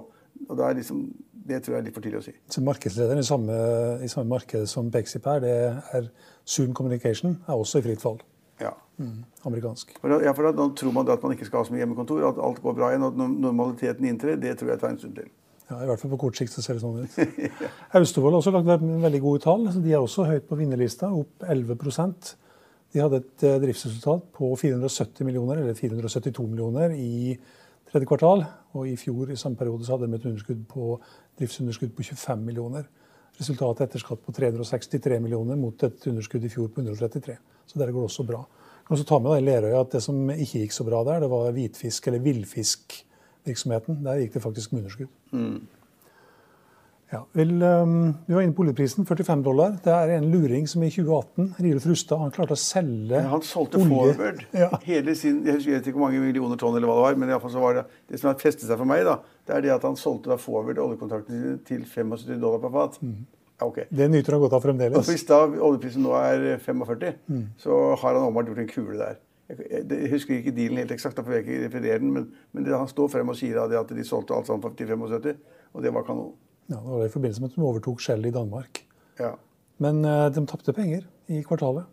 Og 0.47 0.59
da 0.59 0.69
er 0.69 0.79
liksom, 0.79 1.07
Det 1.47 1.61
tror 1.63 1.77
jeg 1.77 1.81
er 1.81 1.87
litt 1.87 1.95
for 1.95 2.05
tidlig 2.05 2.21
å 2.21 2.25
si. 2.27 2.35
Så 2.51 2.63
Markedslederen 2.67 3.23
i 3.23 3.27
samme, 3.27 3.59
i 4.03 4.09
samme 4.11 4.31
marked 4.33 4.67
som 4.71 4.91
Pexip 4.95 5.29
her, 5.31 5.43
det 5.45 5.55
er 5.95 6.09
Zoom 6.43 6.75
Communication, 6.75 7.39
er 7.47 7.55
også 7.55 7.83
i 7.83 7.87
fritt 7.87 8.03
fall. 8.03 8.19
Ja. 8.63 8.73
Amerikansk. 9.47 9.99
For 10.01 10.23
ja, 10.25 10.33
for 10.33 10.49
da, 10.49 10.69
tror 10.79 10.95
man 10.97 11.11
at 11.13 11.25
man 11.25 11.35
ikke 11.37 11.49
skal 11.49 11.61
ha 11.61 11.69
så 11.69 11.75
mye 11.75 11.83
hjemmekontor, 11.83 12.23
at 12.31 12.39
alt 12.43 12.63
går 12.65 12.77
bra 12.79 12.93
igjen, 12.93 13.05
og 13.05 13.13
at 13.13 13.35
normaliteten 13.45 14.09
inntrer. 14.09 14.39
Det 14.41 14.55
tror 14.59 14.73
jeg 14.73 14.83
tar 14.83 14.95
en 14.95 15.03
stund 15.03 15.19
til. 15.21 15.29
Ja, 15.67 15.81
I 15.83 15.89
hvert 15.91 16.01
fall 16.01 16.13
på 16.13 16.21
kort 16.23 16.39
sikt 16.39 16.55
så 16.55 16.63
ser 16.63 16.79
det 16.79 16.85
sånn 16.85 17.03
ut. 17.03 17.55
Austevoll 17.99 18.37
har 18.37 18.39
også 18.39 18.55
lagt 18.55 18.71
en 18.77 19.03
veldig 19.03 19.21
gode 19.25 19.43
tall. 19.43 19.67
så 19.75 19.83
De 19.83 19.93
er 19.93 19.99
også 19.99 20.27
høyt 20.29 20.47
på 20.47 20.59
vinnerlista, 20.61 21.11
opp 21.11 21.43
11% 21.43 22.33
De 22.95 23.03
hadde 23.03 23.19
et 23.19 23.47
eh, 23.47 23.59
driftsresultat 23.65 24.29
på 24.37 24.53
470 24.63 25.27
millioner, 25.27 25.61
eller 25.61 25.75
472 25.77 26.47
millioner 26.47 26.95
i 26.95 27.35
tredje 27.91 28.09
kvartal. 28.09 28.45
Og 28.77 28.89
i 28.89 28.97
fjor 29.01 29.33
i 29.33 29.39
samme 29.41 29.57
periode 29.57 29.87
så 29.87 29.97
hadde 29.97 30.11
de 30.11 30.19
et 30.19 30.29
underskudd 30.29 30.63
på, 30.69 30.99
driftsunderskudd 31.39 31.95
på 31.97 32.07
25 32.11 32.45
millioner. 32.45 32.89
Resultatet 33.37 33.87
etter 33.87 34.01
skatt 34.01 34.23
på 34.25 34.33
363 34.33 35.19
millioner 35.21 35.59
mot 35.61 35.83
et 35.85 36.07
underskudd 36.09 36.45
i 36.45 36.53
fjor 36.53 36.71
på 36.73 36.85
133. 36.85 37.37
Så 37.67 37.79
der 37.79 37.93
går 37.93 38.07
det 38.07 38.11
også 38.11 38.27
bra. 38.29 38.45
Jeg 38.47 38.89
kan 38.89 38.97
også 38.97 39.09
ta 39.09 39.19
med 39.19 39.47
da 39.47 39.81
at 39.81 39.93
Det 39.93 40.03
som 40.03 40.31
ikke 40.31 40.61
gikk 40.63 40.73
så 40.73 40.85
bra 40.85 41.05
der, 41.05 41.21
det 41.21 41.31
var 41.31 41.53
hvitfisk- 41.53 42.07
eller 42.07 42.23
villfiskvirksomheten. 42.23 44.05
Der 44.05 44.21
gikk 44.21 44.35
det 44.35 44.43
faktisk 44.43 44.73
med 44.73 44.81
underskudd. 44.85 45.09
Ja, 47.13 47.21
vel, 47.39 47.53
um, 47.63 48.15
Vi 48.27 48.35
var 48.35 48.43
inne 48.43 48.55
på 48.57 48.65
oljeprisen, 48.65 49.07
45 49.07 49.43
dollar. 49.47 49.77
Det 49.85 49.93
er 49.95 50.17
en 50.17 50.25
luring 50.33 50.65
som 50.67 50.83
i 50.83 50.89
2018, 50.91 51.53
Rilf 51.63 51.85
Rustad, 51.87 52.19
han 52.19 52.33
klarte 52.35 52.57
å 52.57 52.59
selge 52.59 53.15
olje. 53.15 53.21
han 53.31 53.45
solgte 53.47 53.79
olje. 53.79 54.15
forward 54.17 54.43
Ja. 54.63 54.71
hele 54.83 55.15
sin 55.15 55.45
Jeg 55.47 55.61
husker 55.61 55.77
vet 55.77 55.87
ikke 55.87 56.01
hvor 56.01 56.09
mange 56.09 56.25
millioner 56.25 56.59
tonn 56.59 56.75
eller 56.75 56.91
hva 56.91 56.97
det 56.99 57.05
var, 57.05 57.19
men 57.21 57.31
i 57.31 57.33
fall 57.45 57.55
så 57.55 57.63
var 57.63 57.79
det 57.79 57.85
det 58.11 58.19
som 58.21 58.33
har 58.33 58.41
festet 58.43 58.67
seg 58.67 58.81
for 58.81 58.91
meg, 58.91 59.05
da, 59.07 59.21
det 59.47 59.55
er 59.55 59.67
det 59.69 59.73
at 59.77 59.87
han 59.87 59.99
solgte 60.01 60.33
da 60.33 60.39
forward 60.43 60.83
oljekontraktene 60.83 61.39
sine 61.43 61.59
til 61.69 61.85
75 61.87 62.41
dollar 62.43 62.59
per 62.65 62.75
fat. 62.75 62.99
Ja, 63.57 63.69
ok. 63.71 63.79
Det 63.89 64.09
nyter 64.11 64.35
han 64.37 64.43
godt 64.43 64.57
av 64.59 64.67
fremdeles. 64.67 64.99
Og 64.99 65.07
hvis 65.07 65.25
da 65.31 65.39
oljeprisen 65.47 66.03
nå 66.05 66.17
er 66.19 66.59
45, 66.65 67.15
så 67.63 67.79
har 68.03 68.19
han 68.19 68.27
åpenbart 68.27 68.51
gjort 68.51 68.65
en 68.65 68.73
kule 68.75 68.99
der. 68.99 69.23
Jeg, 69.47 70.09
husker 70.11 70.41
ikke 70.41 70.51
dealen 70.57 70.81
helt 70.83 70.91
eksakt, 70.91 71.15
derfor 71.17 71.31
vil 71.31 71.39
jeg 71.39 71.47
ikke 71.47 71.69
referere 71.69 72.01
den, 72.03 72.11
men, 72.11 72.27
men 72.51 72.67
det, 72.67 72.75
han 72.75 72.91
står 72.91 73.13
frem 73.15 73.31
og 73.31 73.39
sier 73.39 73.55
da 73.55 73.69
det 73.71 73.79
at 73.79 73.95
de 73.95 74.05
solgte 74.05 74.35
alt 74.35 74.51
sammen 74.51 74.75
til 74.75 74.91
75, 74.91 75.39
og 75.73 75.87
det 75.87 75.95
var 75.95 76.03
kanon. 76.09 76.35
Ja, 76.69 76.77
det 76.81 76.87
var 76.91 77.03
det 77.05 77.11
i 77.11 77.15
forbindelse 77.15 77.43
med 77.45 77.51
at 77.53 77.57
de 77.59 77.63
overtok 77.67 78.01
Shell 78.03 78.27
i 78.27 78.33
Danmark. 78.35 78.81
Ja. 79.21 79.35
Men 79.83 80.01
uh, 80.05 80.27
de 80.33 80.43
tapte 80.51 80.73
penger 80.75 81.05
i 81.31 81.43
kvartalet. 81.47 81.87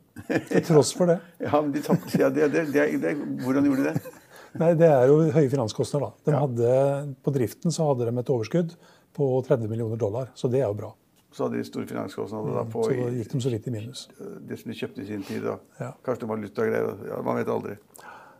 Til 0.49 0.63
tross 0.65 0.93
for 0.97 1.09
det. 1.09 1.19
ja, 1.45 1.53
men 1.61 1.71
de 1.73 1.81
tapte 1.83 2.19
ja, 2.21 2.29
det, 2.29 2.51
det, 2.53 2.67
det, 2.73 2.83
det, 3.01 3.13
Hvordan 3.43 3.65
gjorde 3.69 3.83
de 3.85 3.93
det? 3.93 4.13
Nei, 4.61 4.71
Det 4.77 4.85
er 4.89 5.07
jo 5.09 5.15
høye 5.33 5.49
finanskostnader. 5.49 6.11
da. 6.11 6.25
De 6.25 6.33
Ja. 6.35 6.41
hadde, 6.43 7.15
på 7.25 7.33
driften 7.33 7.73
så 7.73 7.87
hadde 7.89 8.05
de 8.09 8.19
et 8.21 8.29
overskudd 8.29 8.75
på 9.17 9.29
30 9.47 9.69
millioner 9.69 9.97
dollar, 9.97 10.29
så 10.37 10.49
det 10.49 10.61
er 10.61 10.67
jo 10.69 10.77
bra. 10.77 10.91
Så 11.33 11.47
hadde 11.47 11.57
de 11.57 11.65
store 11.65 11.87
finanskostnader 11.89 12.53
da 12.59 12.63
på 12.69 12.83
Så 12.85 12.93
da 12.93 13.07
gikk 13.17 13.31
de 13.33 13.39
så 13.41 13.49
litt 13.49 13.67
i 13.67 13.71
minus. 13.73 14.03
det 14.45 14.59
som 14.61 14.69
de 14.69 14.77
kjøpte 14.77 15.01
i 15.01 15.07
sin 15.09 15.23
tid. 15.25 15.41
Da. 15.47 15.55
Ja. 15.79 15.91
Kanskje 16.05 16.21
det 16.21 16.29
var 16.29 16.37
valutagreier. 16.37 16.99
Ja, 17.09 17.21
man 17.25 17.39
vet 17.41 17.49
aldri. 17.49 17.77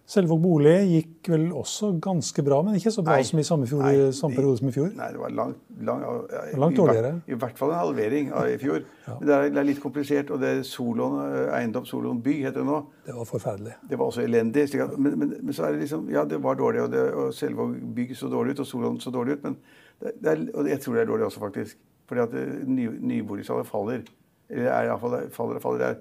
Selvåg 0.04 0.40
bolig 0.44 0.74
gikk 0.90 1.30
vel 1.32 1.46
også 1.56 1.94
ganske 2.04 2.44
bra, 2.44 2.58
men 2.66 2.76
ikke 2.76 2.92
så 2.92 3.06
bra 3.06 3.16
Nei. 3.16 3.24
som 3.24 3.40
i 3.40 3.46
samme, 3.48 3.68
fjor, 3.70 3.84
Nei, 3.86 4.10
samme 4.12 4.36
periode 4.36 4.60
som 4.60 4.68
i 4.68 4.74
fjor. 4.76 4.90
Nei, 4.98 5.08
det 5.16 5.22
var 5.22 5.32
langt, 5.32 5.62
langt, 5.80 6.34
ja, 6.34 6.42
Langt 6.60 6.76
dårligere. 6.76 7.12
I 7.32 7.38
hvert 7.40 7.62
fall 7.62 7.72
en 7.72 7.80
halvering 7.80 8.34
av 8.36 8.50
i 8.52 8.58
fjor. 8.60 8.82
Men 9.08 9.30
det 9.30 9.38
er, 9.38 9.48
det 9.56 9.62
er 9.62 9.68
litt 9.70 9.80
komplisert. 9.80 10.34
Og 10.36 10.44
det 10.44 10.50
er 10.58 10.60
Solon 10.68 11.16
eh, 11.24 11.54
eiendom, 11.56 11.88
Solon 11.88 12.20
bygg 12.26 12.42
heter 12.50 12.60
det 12.60 12.68
nå. 12.68 12.82
Det 13.08 13.16
var 13.16 13.30
forferdelig. 13.32 13.78
Det 13.90 14.02
var 14.02 14.12
også 14.12 14.26
elendig. 14.26 14.68
At, 14.84 14.98
men, 14.98 15.16
men, 15.22 15.34
men 15.40 15.56
så 15.56 15.70
er 15.70 15.78
det 15.78 15.86
liksom 15.86 16.12
Ja, 16.12 16.26
det 16.28 16.42
var 16.44 16.60
dårlig, 16.60 16.84
og, 16.84 16.92
det, 16.92 17.06
og 17.16 17.32
Selvåg 17.40 17.80
bygg 17.96 18.14
så 18.20 18.28
dårlig 18.36 18.58
ut, 18.58 18.66
og 18.66 18.70
Solon 18.74 19.00
så 19.00 19.16
dårlig 19.16 19.40
ut. 19.40 19.48
Men 19.48 19.58
det, 20.04 20.18
det 20.20 20.36
er, 20.36 20.46
og 20.52 20.72
jeg 20.74 20.84
tror 20.84 21.00
det 21.00 21.06
er 21.06 21.12
dårlig 21.14 21.30
også, 21.32 21.46
faktisk. 21.48 21.80
Fordi 22.12 22.28
at 22.28 22.40
eh, 22.44 22.54
ny, 22.68 22.92
nyboligsalget 23.16 23.72
faller. 23.72 24.04
Eller 24.52 24.68
er 24.68 24.84
i 24.84 24.92
hvert 24.92 25.08
fall, 25.08 25.20
faller, 25.32 25.64
faller. 25.64 25.80
Det 25.80 25.92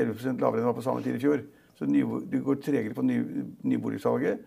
er 0.00 0.04
10-11 0.08 0.40
lavere 0.40 0.56
enn 0.56 0.64
det 0.64 0.70
var 0.72 0.80
på 0.80 0.88
samme 0.88 1.04
tid 1.04 1.20
i 1.20 1.24
fjor. 1.28 1.44
Så 1.80 1.88
det 1.88 2.42
går 2.44 2.60
tregere 2.60 2.94
på 2.94 3.02
ny, 3.08 3.16
nyboligsalget. 3.64 4.42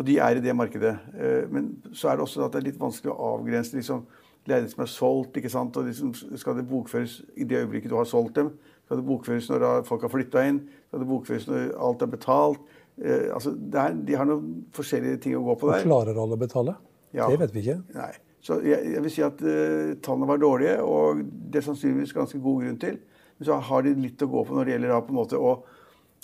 Og 0.00 0.06
de 0.08 0.16
er 0.24 0.38
i 0.38 0.40
det 0.40 0.54
markedet. 0.56 0.94
Eh, 1.12 1.44
Men 1.52 1.66
så 1.92 2.08
er 2.08 2.16
det 2.16 2.24
også 2.24 2.46
at 2.46 2.54
det 2.54 2.62
er 2.62 2.68
litt 2.70 2.80
vanskelig 2.80 3.12
å 3.12 3.34
avgrense 3.34 3.76
liksom, 3.76 4.06
leiligheter 4.48 4.72
som 4.72 4.84
er 4.86 4.90
solgt. 4.90 5.36
ikke 5.36 5.52
sant? 5.52 5.76
Og 5.76 5.84
liksom, 5.90 6.14
Skal 6.40 6.56
det 6.56 6.64
bokføres 6.70 7.18
i 7.36 7.44
det 7.44 7.60
øyeblikket 7.60 7.90
du 7.92 7.96
har 7.96 8.08
solgt 8.08 8.34
dem? 8.40 8.54
Skal 8.86 8.96
det 9.02 9.06
bokføres 9.06 9.50
når 9.52 9.84
folk 9.84 10.02
har 10.02 10.14
flytta 10.14 10.46
inn? 10.48 10.62
Skal 10.88 11.04
det 11.04 11.08
bokføres 11.12 11.46
når 11.50 11.68
alt 11.76 12.02
er 12.02 12.06
betalt? 12.16 12.64
Eh, 12.98 13.28
altså, 13.34 13.52
er, 13.52 13.92
De 13.92 14.16
har 14.16 14.24
noen 14.28 14.64
forskjellige 14.72 15.20
ting 15.26 15.36
å 15.36 15.44
gå 15.44 15.58
på 15.60 15.68
der. 15.70 15.84
Og 15.84 15.90
klarer 15.92 16.18
alle 16.24 16.40
å 16.40 16.40
betale? 16.40 16.76
Ja. 17.12 17.28
Det 17.28 17.38
vet 17.44 17.52
vi 17.54 17.66
ikke. 17.66 17.82
Nei. 17.94 18.12
Så 18.42 18.56
jeg, 18.64 18.94
jeg 18.96 19.02
vil 19.04 19.12
si 19.12 19.22
at 19.22 19.44
eh, 19.46 19.92
tallene 20.02 20.26
var 20.26 20.40
dårlige, 20.42 20.80
og 20.82 21.20
det 21.22 21.60
er 21.60 21.68
sannsynligvis 21.68 22.16
ganske 22.16 22.40
god 22.42 22.64
grunn 22.64 22.80
til. 22.82 22.96
Men 23.38 23.46
så 23.46 23.60
har 23.68 23.84
de 23.86 23.92
litt 23.94 24.24
å 24.24 24.30
gå 24.32 24.42
på 24.48 24.56
når 24.56 24.64
det 24.66 24.72
gjelder 24.74 24.94
da 24.96 25.00
på 25.04 25.12
en 25.14 25.20
måte 25.20 25.38
å, 25.38 25.52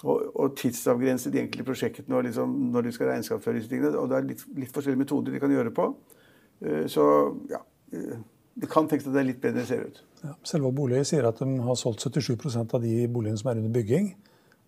å, 0.05 0.15
å 0.45 0.49
tidsavgrense 0.59 1.33
de 1.35 1.43
enkelte 1.43 1.67
prosjektene 1.67 2.19
og 2.19 2.27
liksom, 2.29 2.55
når 2.73 2.87
de 2.87 2.95
skal 2.95 3.13
regnskapsføre 3.13 3.59
disse 3.59 3.71
tingene. 3.73 3.95
Og 3.99 4.11
det 4.11 4.19
er 4.19 4.29
litt, 4.29 4.45
litt 4.59 4.75
forskjellige 4.75 5.03
metoder 5.03 5.35
de 5.35 5.43
kan 5.43 5.55
gjøre 5.55 5.75
på. 5.75 5.89
Eh, 6.63 6.85
så 6.91 7.05
ja 7.51 7.61
eh, 7.95 8.19
Det 8.59 8.67
kan 8.71 8.89
tenkes 8.91 9.07
at 9.07 9.15
det 9.15 9.21
er 9.21 9.29
litt 9.29 9.43
bedre 9.43 9.63
det 9.63 9.69
ser 9.69 9.85
ut. 9.87 10.01
Ja. 10.25 10.33
Selvåg 10.51 10.75
bolig 10.75 11.05
sier 11.07 11.29
at 11.29 11.39
de 11.39 11.61
har 11.63 11.77
solgt 11.79 12.03
77% 12.07 12.75
av 12.75 12.83
de 12.83 12.95
boligene 13.07 13.39
som 13.39 13.53
er 13.53 13.61
under 13.61 13.75
bygging. 13.75 14.13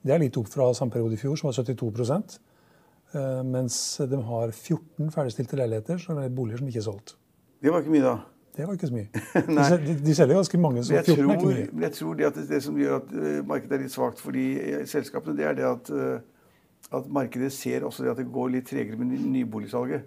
Det 0.06 0.14
er 0.14 0.22
litt 0.22 0.38
opp 0.40 0.49
fra 0.49 0.68
samme 0.76 0.94
periode 0.94 1.18
i 1.18 1.20
fjor, 1.20 1.34
som 1.37 1.50
var 1.50 1.58
72 1.58 1.90
eh, 2.00 3.40
Mens 3.46 3.80
de 3.99 4.20
har 4.30 4.52
14 4.54 5.10
ferdigstilte 5.14 5.58
leiligheter, 5.58 5.99
som 5.99 6.18
er 6.22 6.30
boliger 6.30 6.62
som 6.62 6.70
ikke 6.70 6.82
er 6.82 6.87
solgt. 6.87 7.16
Det 7.60 7.75
var 7.75 7.82
ikke 7.82 7.96
mye, 7.96 8.06
da. 8.06 8.39
Det 8.61 8.67
var 8.69 8.76
ikke 8.76 8.87
så 8.87 8.95
mye. 8.95 9.09
De, 9.87 9.95
de, 10.05 10.14
selger 10.14 10.35
ganske 10.35 10.59
mange, 10.59 10.85
så 10.85 10.93
Men 10.93 10.97
jeg 10.99 11.05
14 11.17 11.31
er 11.31 11.37
ikke 11.37 11.47
mye. 11.47 11.83
jeg 11.83 11.93
tror 11.93 12.14
det, 12.14 12.35
det, 12.35 12.43
det 12.49 12.62
som 12.62 12.76
gjør 12.76 12.97
at 12.99 13.12
eh, 13.17 13.47
markedet 13.49 13.76
er 13.76 13.85
litt 13.87 13.93
svakt 13.95 14.21
for 14.21 14.37
de 14.37 14.43
eh, 14.61 14.83
selskapene, 14.87 15.37
det 15.38 15.47
er 15.49 15.55
det 15.57 15.64
at, 15.64 15.90
eh, 15.90 16.90
at 16.99 17.09
markedet 17.09 17.52
ser 17.57 17.87
også 17.88 18.05
det 18.05 18.11
at 18.11 18.21
det 18.21 18.26
går 18.33 18.50
litt 18.52 18.69
tregere 18.69 19.00
med 19.00 19.14
nyboligsalget. 19.33 20.05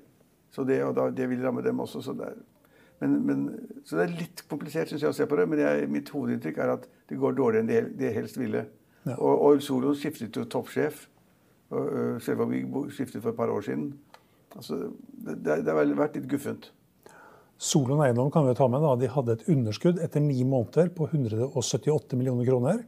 Så 0.53 0.67
det, 0.69 0.83
og 0.85 0.93
da, 0.99 1.07
det 1.09 1.29
vil 1.31 1.41
ramme 1.41 1.63
dem 1.65 1.81
også. 1.81 2.03
Så 2.05 2.13
det 2.19 2.27
er, 2.29 2.37
men, 3.01 3.17
men, 3.25 3.41
så 3.85 3.97
det 3.97 4.05
er 4.05 4.13
litt 4.19 4.45
komplisert 4.49 4.93
synes 4.93 5.01
jeg, 5.01 5.15
å 5.15 5.17
se 5.17 5.25
på 5.25 5.41
det, 5.41 5.47
men 5.49 5.63
jeg, 5.63 5.89
mitt 5.89 6.13
hovedinntrykk 6.13 6.61
er 6.61 6.75
at 6.75 6.85
det 7.09 7.17
går 7.17 7.33
dårligere 7.39 7.65
enn 7.65 7.73
de, 7.73 7.81
de 8.03 8.13
helst 8.13 8.37
ville. 8.37 8.67
Ja. 9.07 9.17
Og, 9.17 9.33
og 9.47 9.65
Solon 9.65 9.97
skiftet 9.97 10.37
jo 10.37 10.45
toppsjef. 10.45 11.07
selv 12.21 12.41
om 12.45 12.51
vi 12.51 12.61
skiftet 12.93 13.21
for 13.23 13.31
et 13.31 13.35
par 13.35 13.49
år 13.49 13.61
siden. 13.65 13.95
Altså, 14.55 14.75
det, 15.25 15.39
det, 15.41 15.65
det 15.65 15.73
har 15.73 15.95
vært 15.97 16.21
litt 16.21 16.29
guffent. 16.29 16.69
Solon 17.57 18.01
Eiendom 18.03 18.31
kan 18.31 18.47
vi 18.47 18.55
ta 18.57 18.67
med. 18.67 18.81
da. 18.81 18.95
De 18.99 19.07
hadde 19.07 19.37
et 19.37 19.47
underskudd 19.49 19.99
etter 20.03 20.19
ni 20.23 20.43
måneder 20.43 20.89
på 20.95 21.07
178 21.11 22.17
millioner 22.19 22.45
kroner. 22.45 22.83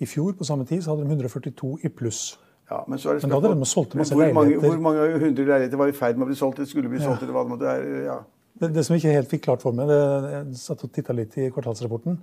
I 0.00 0.06
fjor 0.06 0.32
på 0.38 0.46
samme 0.46 0.64
tid 0.68 0.82
så 0.84 0.94
hadde 0.94 1.04
de 1.04 1.10
142 1.16 1.78
i 1.84 1.88
pluss. 1.88 2.38
Ja, 2.70 2.84
men, 2.86 2.98
så 2.98 3.10
er 3.10 3.18
det 3.18 3.24
Men 3.26 3.30
da 3.32 3.40
hadde 3.40 3.58
de 3.58 3.66
solgt 3.66 3.96
masse 3.98 4.14
hvor 4.14 4.22
mange, 4.32 4.52
leiligheter. 4.54 4.68
hvor 4.68 4.80
mange 4.84 5.18
hundre 5.18 5.44
leiligheter 5.48 5.76
var 5.80 5.90
i 5.90 5.96
ferd 5.96 6.16
med 6.20 6.28
å 6.28 6.30
bli 6.30 6.38
solgt? 6.38 6.60
Det 6.62 6.68
skulle 6.70 6.88
bli 6.92 7.00
solgt, 7.02 7.22
eller 7.24 7.34
hva 7.34 7.42
det 7.42 7.50
måtte 7.50 7.66
være. 7.66 8.04
Ja. 8.06 8.18
Det, 8.60 8.70
det 8.76 8.84
som 8.86 8.94
jeg 8.94 9.02
ikke 9.02 9.14
helt 9.16 9.30
fikk 9.32 9.42
klart 9.48 9.62
for 9.64 9.74
meg, 9.74 9.90
det, 9.90 9.98
jeg 10.36 10.60
satt 10.60 10.84
og 10.86 10.92
titta 10.94 11.16
litt 11.16 11.34
i 11.40 11.48
kvartalsrapporten. 11.50 12.20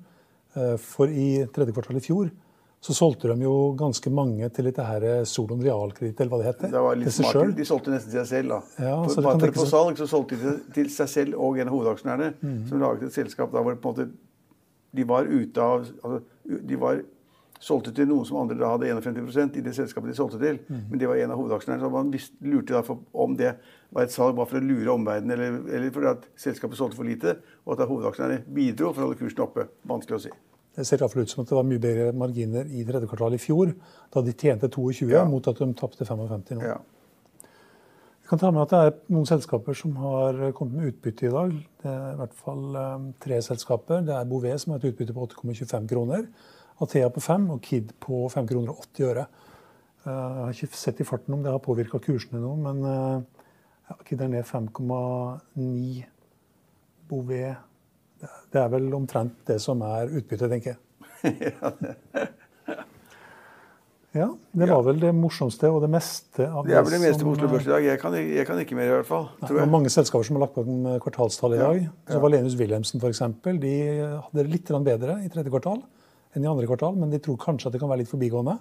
eh, 0.55 0.75
For 0.79 1.11
i 1.11 1.27
tredje 1.53 1.75
kvartal 1.75 1.99
i 1.99 2.03
fjor 2.05 2.29
så 2.79 2.93
solgte 2.93 3.31
de 3.31 3.41
jo 3.41 3.53
ganske 3.77 4.11
mange 4.13 4.47
til 4.53 4.69
dette 4.69 4.83
her 4.85 5.05
Solon 5.27 5.63
Realkreditt, 5.65 6.19
eller 6.21 6.31
hva 6.31 6.39
det 6.41 6.47
heter. 6.51 6.71
Det 6.71 6.83
var 6.85 6.99
litt 6.99 7.15
smart. 7.15 7.41
De 7.57 7.65
solgte 7.65 7.93
nesten 7.93 8.13
til 8.13 8.21
seg 8.21 8.29
selv. 8.29 8.53
da. 8.53 8.85
Ja, 8.85 8.95
på, 9.01 9.11
så 9.11 9.23
det 9.25 9.33
for 9.41 9.57
på 9.57 9.67
salg 9.71 9.99
så 9.99 10.07
solgte 10.11 10.39
de 10.43 10.55
til, 10.75 10.91
seg 10.93 11.11
selv 11.11 11.41
og 11.41 11.57
en 11.57 11.71
av 11.71 11.73
hovedaksjonærene, 11.73 12.31
mm. 12.37 12.63
som 12.69 12.81
laget 12.83 13.09
et 13.09 13.17
selskap 13.17 13.51
da 13.53 13.65
hvor 13.65 13.75
på 13.81 13.93
en 13.93 13.97
måte 13.97 14.09
de 14.97 15.05
var 15.05 15.27
ute 15.27 15.61
av 15.61 15.83
altså, 15.83 16.21
De 16.45 16.77
var 16.79 17.01
solgte 17.59 17.91
til 17.97 18.05
noen 18.09 18.25
som 18.25 18.37
andre 18.43 18.57
da 18.59 18.69
hadde 18.75 18.93
51% 18.93 19.57
i 19.57 19.63
det 19.65 19.73
selskapet 19.75 20.11
de 20.11 20.17
solgte 20.17 20.39
til. 20.41 20.59
Mm. 20.69 20.81
Men 20.91 21.01
det 21.01 21.09
var 21.09 21.21
en 21.21 21.33
av 21.33 21.39
hovedaksjonærene. 21.41 21.83
Så 21.83 21.93
man 21.93 22.11
visste, 22.13 22.37
lurte 22.45 22.83
for, 22.85 23.01
om 23.17 23.33
det 23.37 23.55
var 23.89 24.05
et 24.05 24.13
salg 24.13 24.37
bare 24.37 24.51
for 24.51 24.61
å 24.61 24.67
lure 24.67 24.93
omverdenen, 24.93 25.33
eller, 25.33 25.57
eller 25.73 25.95
fordi 25.95 26.11
at 26.11 26.27
selskapet 26.37 26.77
solgte 26.77 26.99
for 26.99 27.09
lite, 27.09 27.39
og 27.65 27.73
at 27.73 27.81
da 27.81 27.89
hovedaksjonærene 27.89 28.45
bidro 28.53 28.91
for 28.91 29.01
å 29.03 29.07
holde 29.07 29.19
kursen 29.23 29.45
oppe. 29.47 29.65
Vanskelig 29.89 30.19
å 30.19 30.23
si. 30.27 30.33
Det 30.77 30.85
ser 30.85 31.01
iallfall 31.01 31.23
ut 31.25 31.31
som 31.31 31.41
at 31.41 31.49
det 31.49 31.55
var 31.57 31.65
mye 31.65 31.81
bedre 31.81 32.11
marginer 32.13 32.67
i 32.69 32.83
tredje 32.85 33.07
kvartal 33.09 33.33
i 33.33 33.39
fjor, 33.41 33.71
da 34.13 34.21
de 34.21 34.33
tjente 34.37 34.69
22, 34.69 35.09
Ja. 35.09 35.23
mot 35.25 35.47
at 35.49 35.57
de 35.57 35.73
tapte 35.73 36.05
55 36.05 36.53
nå. 36.59 36.61
Ja. 36.61 36.77
Jeg 38.21 38.29
kan 38.29 38.39
ta 38.39 38.51
med 38.51 38.61
at 38.61 38.69
det 38.75 38.79
er 38.85 38.95
noen 39.15 39.25
selskaper 39.25 39.73
som 39.73 39.95
har 39.95 40.33
kommet 40.51 40.75
med 40.75 40.91
utbytte 40.93 41.25
i 41.29 41.31
dag. 41.31 41.51
Det 41.81 41.89
er 41.89 42.13
i 42.13 42.17
hvert 42.19 42.33
fall 42.35 42.75
eh, 42.75 43.05
tre 43.23 43.41
selskaper. 43.41 44.01
Det 44.05 44.13
er 44.13 44.25
Bouvet 44.27 44.59
som 44.61 44.73
har 44.73 44.79
et 44.83 44.89
utbytte 44.91 45.15
på 45.15 45.25
8,25 45.29 45.87
kroner. 45.87 46.27
Athea 46.83 47.09
på 47.09 47.21
5 47.23 47.49
og 47.55 47.61
Kid 47.63 47.93
på 48.03 48.27
5 48.29 48.47
kroner 48.51 48.69
og 48.75 48.83
80 48.93 49.07
øre. 49.09 49.27
Eh, 50.05 50.11
Jeg 50.11 50.43
har 50.43 50.51
ikke 50.53 50.75
sett 50.75 50.99
i 51.01 51.07
farten 51.07 51.33
om 51.33 51.41
det 51.41 51.51
har 51.51 51.59
påvirka 51.63 51.99
kursene 52.03 52.39
nå, 52.43 52.51
men 52.67 52.83
eh, 52.83 53.21
ja, 53.89 53.95
Kid 54.05 54.21
er 54.21 54.27
ned 54.27 54.43
5,9. 54.45 56.03
Bouvet 57.09 57.55
det 58.21 58.59
er- 58.59 58.65
er 58.65 58.69
vel 58.69 58.89
omtrent 58.93 59.33
det 59.45 59.59
som 59.61 59.81
er 59.81 60.07
utbyttet, 60.07 60.49
tenker 60.49 60.75
jeg. 60.75 62.27
Ja, 64.17 64.31
det 64.55 64.65
var 64.71 64.81
vel 64.87 64.97
det 65.01 65.11
morsomste 65.13 65.67
og 65.69 65.81
det 65.83 65.89
meste 65.93 66.45
av 66.47 66.65
Det 66.65 66.73
er 66.73 66.81
vel 66.87 66.93
det 66.95 67.01
meste 67.03 67.25
på 67.27 67.33
Oslo 67.35 67.45
eh, 67.45 67.51
Børs 67.51 67.67
i 67.67 67.69
dag. 67.69 67.83
Jeg 67.85 67.99
kan, 68.01 68.13
jeg 68.17 68.45
kan 68.47 68.57
ikke 68.63 68.77
mer, 68.79 68.87
i 68.87 68.93
hvert 68.95 69.05
fall. 69.09 69.27
det 69.37 69.49
Tror 69.49 69.57
var 69.59 69.65
jeg. 69.65 69.71
mange 69.75 69.91
selskaper 69.93 70.25
som 70.25 70.35
har 70.39 70.45
lagt 70.47 70.55
på 70.55 70.63
den 70.65 70.79
kvartalstall 71.03 71.53
i 71.53 71.59
Ja, 71.59 71.67
dag. 71.67 71.89
Så 72.07 72.15
ja. 72.17 72.21
Valenius 72.23 72.55
Wilhelmsen 72.57 72.99
for 73.03 73.09
eksempel, 73.11 73.59
de 73.61 73.73
hadde 74.23 74.41
det 74.41 74.47
litt 74.49 74.71
bedre 74.87 75.19
i 75.21 75.29
tredje 75.29 75.51
kvartal 75.53 75.83
enn 76.33 76.43
i 76.43 76.49
andre 76.49 76.65
kvartal, 76.65 76.95
men 76.97 77.11
de 77.13 77.19
tror 77.19 77.37
kanskje 77.37 77.67
at 77.67 77.73
det 77.73 77.81
kan 77.83 77.89
være 77.89 77.99
litt 78.05 78.09
forbigående. 78.09 78.57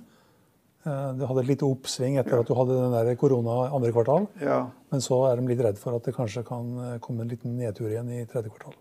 Du 0.85 1.19
Det 1.19 1.27
hadde 1.27 1.41
et 1.43 1.49
lite 1.51 1.67
oppsving 1.67 2.19
etter 2.21 2.39
at 2.39 2.47
du 2.47 2.55
hadde 2.55 2.77
den 2.77 2.93
der 2.93 3.17
korona 3.17 3.71
andre 3.75 3.91
kvartal, 3.93 4.29
Ja. 4.41 4.67
men 4.93 5.01
så 5.01 5.33
er 5.33 5.37
de 5.41 5.47
litt 5.49 5.59
redd 5.65 5.79
for 5.79 5.97
at 5.97 6.05
det 6.05 6.15
kanskje 6.15 6.45
kan 6.47 6.79
eh, 6.95 6.99
komme 6.99 7.23
en 7.23 7.29
liten 7.29 7.57
nedtur 7.57 7.89
igjen 7.91 8.11
i 8.13 8.25
tredje 8.27 8.51
kvartal. 8.53 8.75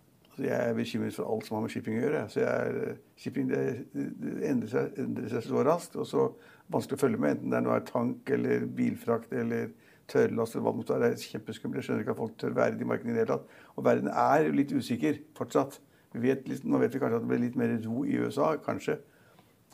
Jeg 0.43 0.69
er 0.69 0.73
bekymret 0.75 1.15
for 1.15 1.31
alt 1.31 1.45
som 1.47 1.55
har 1.55 1.63
med 1.63 1.71
shipping 1.71 1.97
å 1.97 2.01
gjøre. 2.03 2.21
Så 2.33 2.41
er, 2.43 2.97
shipping 3.21 3.47
det, 3.49 3.61
det 3.93 4.33
endrer, 4.49 4.69
seg, 4.71 4.97
endrer 4.99 5.29
seg 5.31 5.45
så 5.47 5.63
raskt 5.63 5.95
og 5.95 6.07
så 6.09 6.25
vanskelig 6.73 6.97
å 6.99 7.03
følge 7.05 7.21
med. 7.21 7.37
Enten 7.37 7.53
det 7.53 7.59
er 7.61 7.65
noe 7.67 7.77
er 7.79 7.85
tank 7.87 8.31
eller 8.35 8.65
bilfrakt 8.77 9.33
eller 9.33 9.69
tørrlast 10.11 10.55
eller 10.57 10.65
hva 10.67 10.73
det 10.75 10.81
måtte 10.81 10.95
være. 10.97 11.11
Det 11.15 11.23
er 11.23 11.33
kjempeskummelt. 11.37 11.79
Jeg 11.79 11.87
skjønner 11.87 12.03
ikke 12.05 12.15
at 12.17 12.21
folk 12.21 12.37
tør 12.41 12.55
være 12.57 12.75
i 12.75 12.79
de 12.81 12.87
markedene 12.91 13.13
i 13.13 13.17
det 13.17 13.23
hele 13.23 13.31
tatt. 13.37 13.59
Og 13.75 13.87
verden 13.87 14.11
er 14.11 14.45
jo 14.47 14.55
litt 14.59 14.73
usikker 14.75 15.21
fortsatt. 15.37 15.79
Vet, 16.15 16.47
litt- 16.47 16.63
nå 16.67 16.79
vet 16.79 16.93
vi 16.95 16.99
kanskje 17.01 17.17
at 17.19 17.25
det 17.25 17.31
blir 17.31 17.43
litt 17.43 17.57
mer 17.59 17.73
ro 17.85 18.03
i 18.07 18.17
USA, 18.23 18.53
kanskje. 18.63 18.99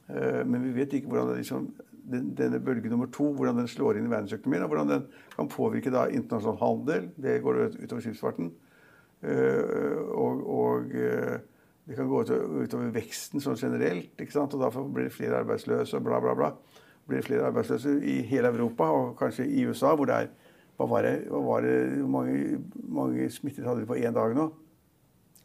Eh, 0.10 0.44
Men 0.46 0.63
vi 0.63 0.72
vet 0.77 0.94
ikke 0.94 1.10
hvordan 1.12 1.38
liksom, 1.38 1.68
den, 2.12 2.34
denne 2.38 2.60
bølge 2.60 2.89
nummer 2.89 3.08
to 3.13 3.32
hvordan 3.34 3.58
den 3.62 3.68
slår 3.70 3.98
inn 4.00 4.08
i 4.10 4.13
verdensøkonomien, 4.13 4.63
og 4.65 4.70
hvordan 4.74 4.89
den 4.89 5.03
kan 5.36 5.48
påvirke 5.51 5.91
da 5.94 6.08
internasjonal 6.10 6.58
handel. 6.62 7.10
Det 7.18 7.41
går 7.44 7.60
utover 7.84 8.01
skipsfarten. 8.01 8.51
Eh, 9.22 9.98
og, 10.18 10.44
og 10.50 10.94
eh, 10.98 11.40
det 11.88 11.98
kan 11.98 12.10
gå 12.10 12.22
utover, 12.24 12.92
veksten 12.96 13.44
sånn 13.44 13.60
generelt. 13.60 14.13
ikke 14.20 14.34
sant? 14.36 14.54
Og 14.56 14.63
derfor 14.63 14.88
blir 14.88 15.10
det 15.10 15.16
flere 15.16 15.42
arbeidsløse 15.44 15.98
og 15.98 16.06
bla, 16.08 16.22
bla, 16.24 16.36
bla. 16.38 16.54
Blir 17.10 17.22
det 17.22 17.28
flere 17.28 17.50
arbeidsløse 17.50 17.98
i 18.06 18.22
hele 18.30 18.54
Europa 18.54 18.88
og 18.94 19.16
kanskje 19.20 19.48
i 19.50 19.66
USA, 19.68 19.96
hvor 19.96 20.10
det 20.10 20.24
er 20.24 20.32
hva 20.80 20.88
var 20.90 21.06
det, 21.06 21.16
hva 21.30 21.42
var 21.46 21.62
det 21.62 21.74
Hvor 22.00 22.10
mange, 22.10 22.60
mange 22.90 23.30
smittede 23.30 23.68
hadde 23.68 23.84
de 23.84 23.90
på 23.90 24.00
én 24.00 24.16
dag 24.16 24.34
nå? 24.34 24.48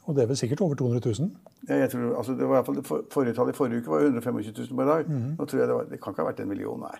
Og 0.06 0.14
det 0.14 0.22
er 0.22 0.28
vel 0.30 0.38
sikkert 0.38 0.62
over 0.62 0.78
200 0.78 1.02
000? 1.18 1.30
Ja, 1.68 1.80
jeg 1.82 1.90
tror, 1.90 2.14
altså 2.16 2.32
det 2.38 2.46
var 2.46 2.54
i 2.54 2.58
hvert 2.60 2.66
fall, 2.66 2.82
for, 2.86 3.04
Forrige 3.10 3.34
tallet 3.34 3.56
i 3.56 3.58
forrige 3.58 3.82
uke 3.82 3.90
var 3.90 4.06
125 4.06 4.54
000 4.70 4.76
per 4.78 4.90
dag. 4.92 5.08
Mhm. 5.08 5.32
Nå 5.38 5.44
tror 5.44 5.60
jeg 5.60 5.68
det, 5.68 5.74
var, 5.74 5.88
det 5.90 6.00
kan 6.00 6.14
ikke 6.14 6.22
ha 6.22 6.28
vært 6.28 6.42
en 6.44 6.48
million, 6.48 6.80
nei. 6.80 6.98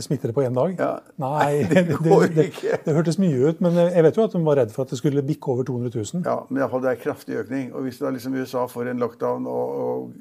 Smittede 0.00 0.32
på 0.32 0.40
én 0.46 0.54
dag? 0.54 0.76
Ja. 0.78 0.92
Nei, 1.20 1.64
Det 1.68 1.98
går 1.98 2.22
ikke. 2.28 2.36
det, 2.42 2.52
det, 2.62 2.78
det 2.86 2.94
hørtes 2.94 3.18
mye 3.20 3.48
ut. 3.48 3.60
Men 3.60 3.76
jeg 3.76 4.04
vet 4.06 4.16
jo 4.16 4.24
at 4.24 4.32
de 4.32 4.40
var 4.46 4.56
redd 4.62 4.72
for 4.72 4.86
at 4.86 4.90
det 4.94 4.98
skulle 5.00 5.22
bikke 5.26 5.52
over 5.52 5.66
200 5.68 5.90
000. 6.14 6.22
Ja, 6.24 6.36
men 6.48 6.60
i 6.60 6.62
alle 6.62 6.70
fall, 6.72 6.82
det 6.86 6.90
er 6.94 7.00
kraftig 7.02 7.36
økning. 7.42 7.72
Og 7.74 7.82
hvis 7.86 7.98
da 8.00 8.10
liksom 8.14 8.34
USA 8.38 8.64
får 8.70 8.92
en 8.92 9.02
lockdown 9.02 9.46
og, 9.50 9.74
og 9.84 10.12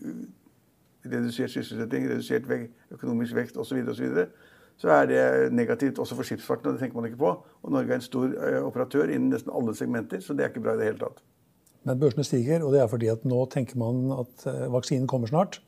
redusert 1.06 1.54
sysselsetting, 1.54 2.10
redusert 2.10 2.50
vek, 2.50 2.68
økonomisk 2.92 3.36
vekst 3.38 3.58
osv., 3.58 3.80
så, 3.94 4.04
videre, 4.04 4.28
så, 4.78 4.88
så 4.88 4.94
er 4.98 5.10
det 5.10 5.54
negativt 5.54 6.00
også 6.00 6.18
for 6.18 6.28
skipsfarten, 6.28 6.68
og 6.68 6.74
det 6.78 6.84
tenker 6.84 7.00
man 7.00 7.10
ikke 7.10 7.22
på. 7.22 7.34
Og 7.64 7.72
Norge 7.74 7.94
er 7.96 8.02
en 8.02 8.06
stor 8.06 8.28
eh, 8.34 8.60
operatør 8.66 9.10
innen 9.14 9.32
nesten 9.34 9.54
alle 9.56 9.76
segmenter, 9.78 10.22
så 10.26 10.34
det 10.34 10.46
er 10.46 10.54
ikke 10.54 10.66
bra 10.68 10.76
i 10.76 10.82
det 10.82 10.92
hele 10.92 11.04
tatt. 11.06 11.22
Men 11.88 11.98
børsene 12.02 12.24
stiger, 12.28 12.62
og 12.66 12.76
det 12.76 12.82
er 12.84 12.90
fordi 12.90 13.08
at 13.10 13.24
nå 13.26 13.46
tenker 13.54 13.80
man 13.82 14.04
at 14.20 14.48
eh, 14.52 14.66
vaksinen 14.74 15.08
kommer 15.10 15.32
snart. 15.32 15.62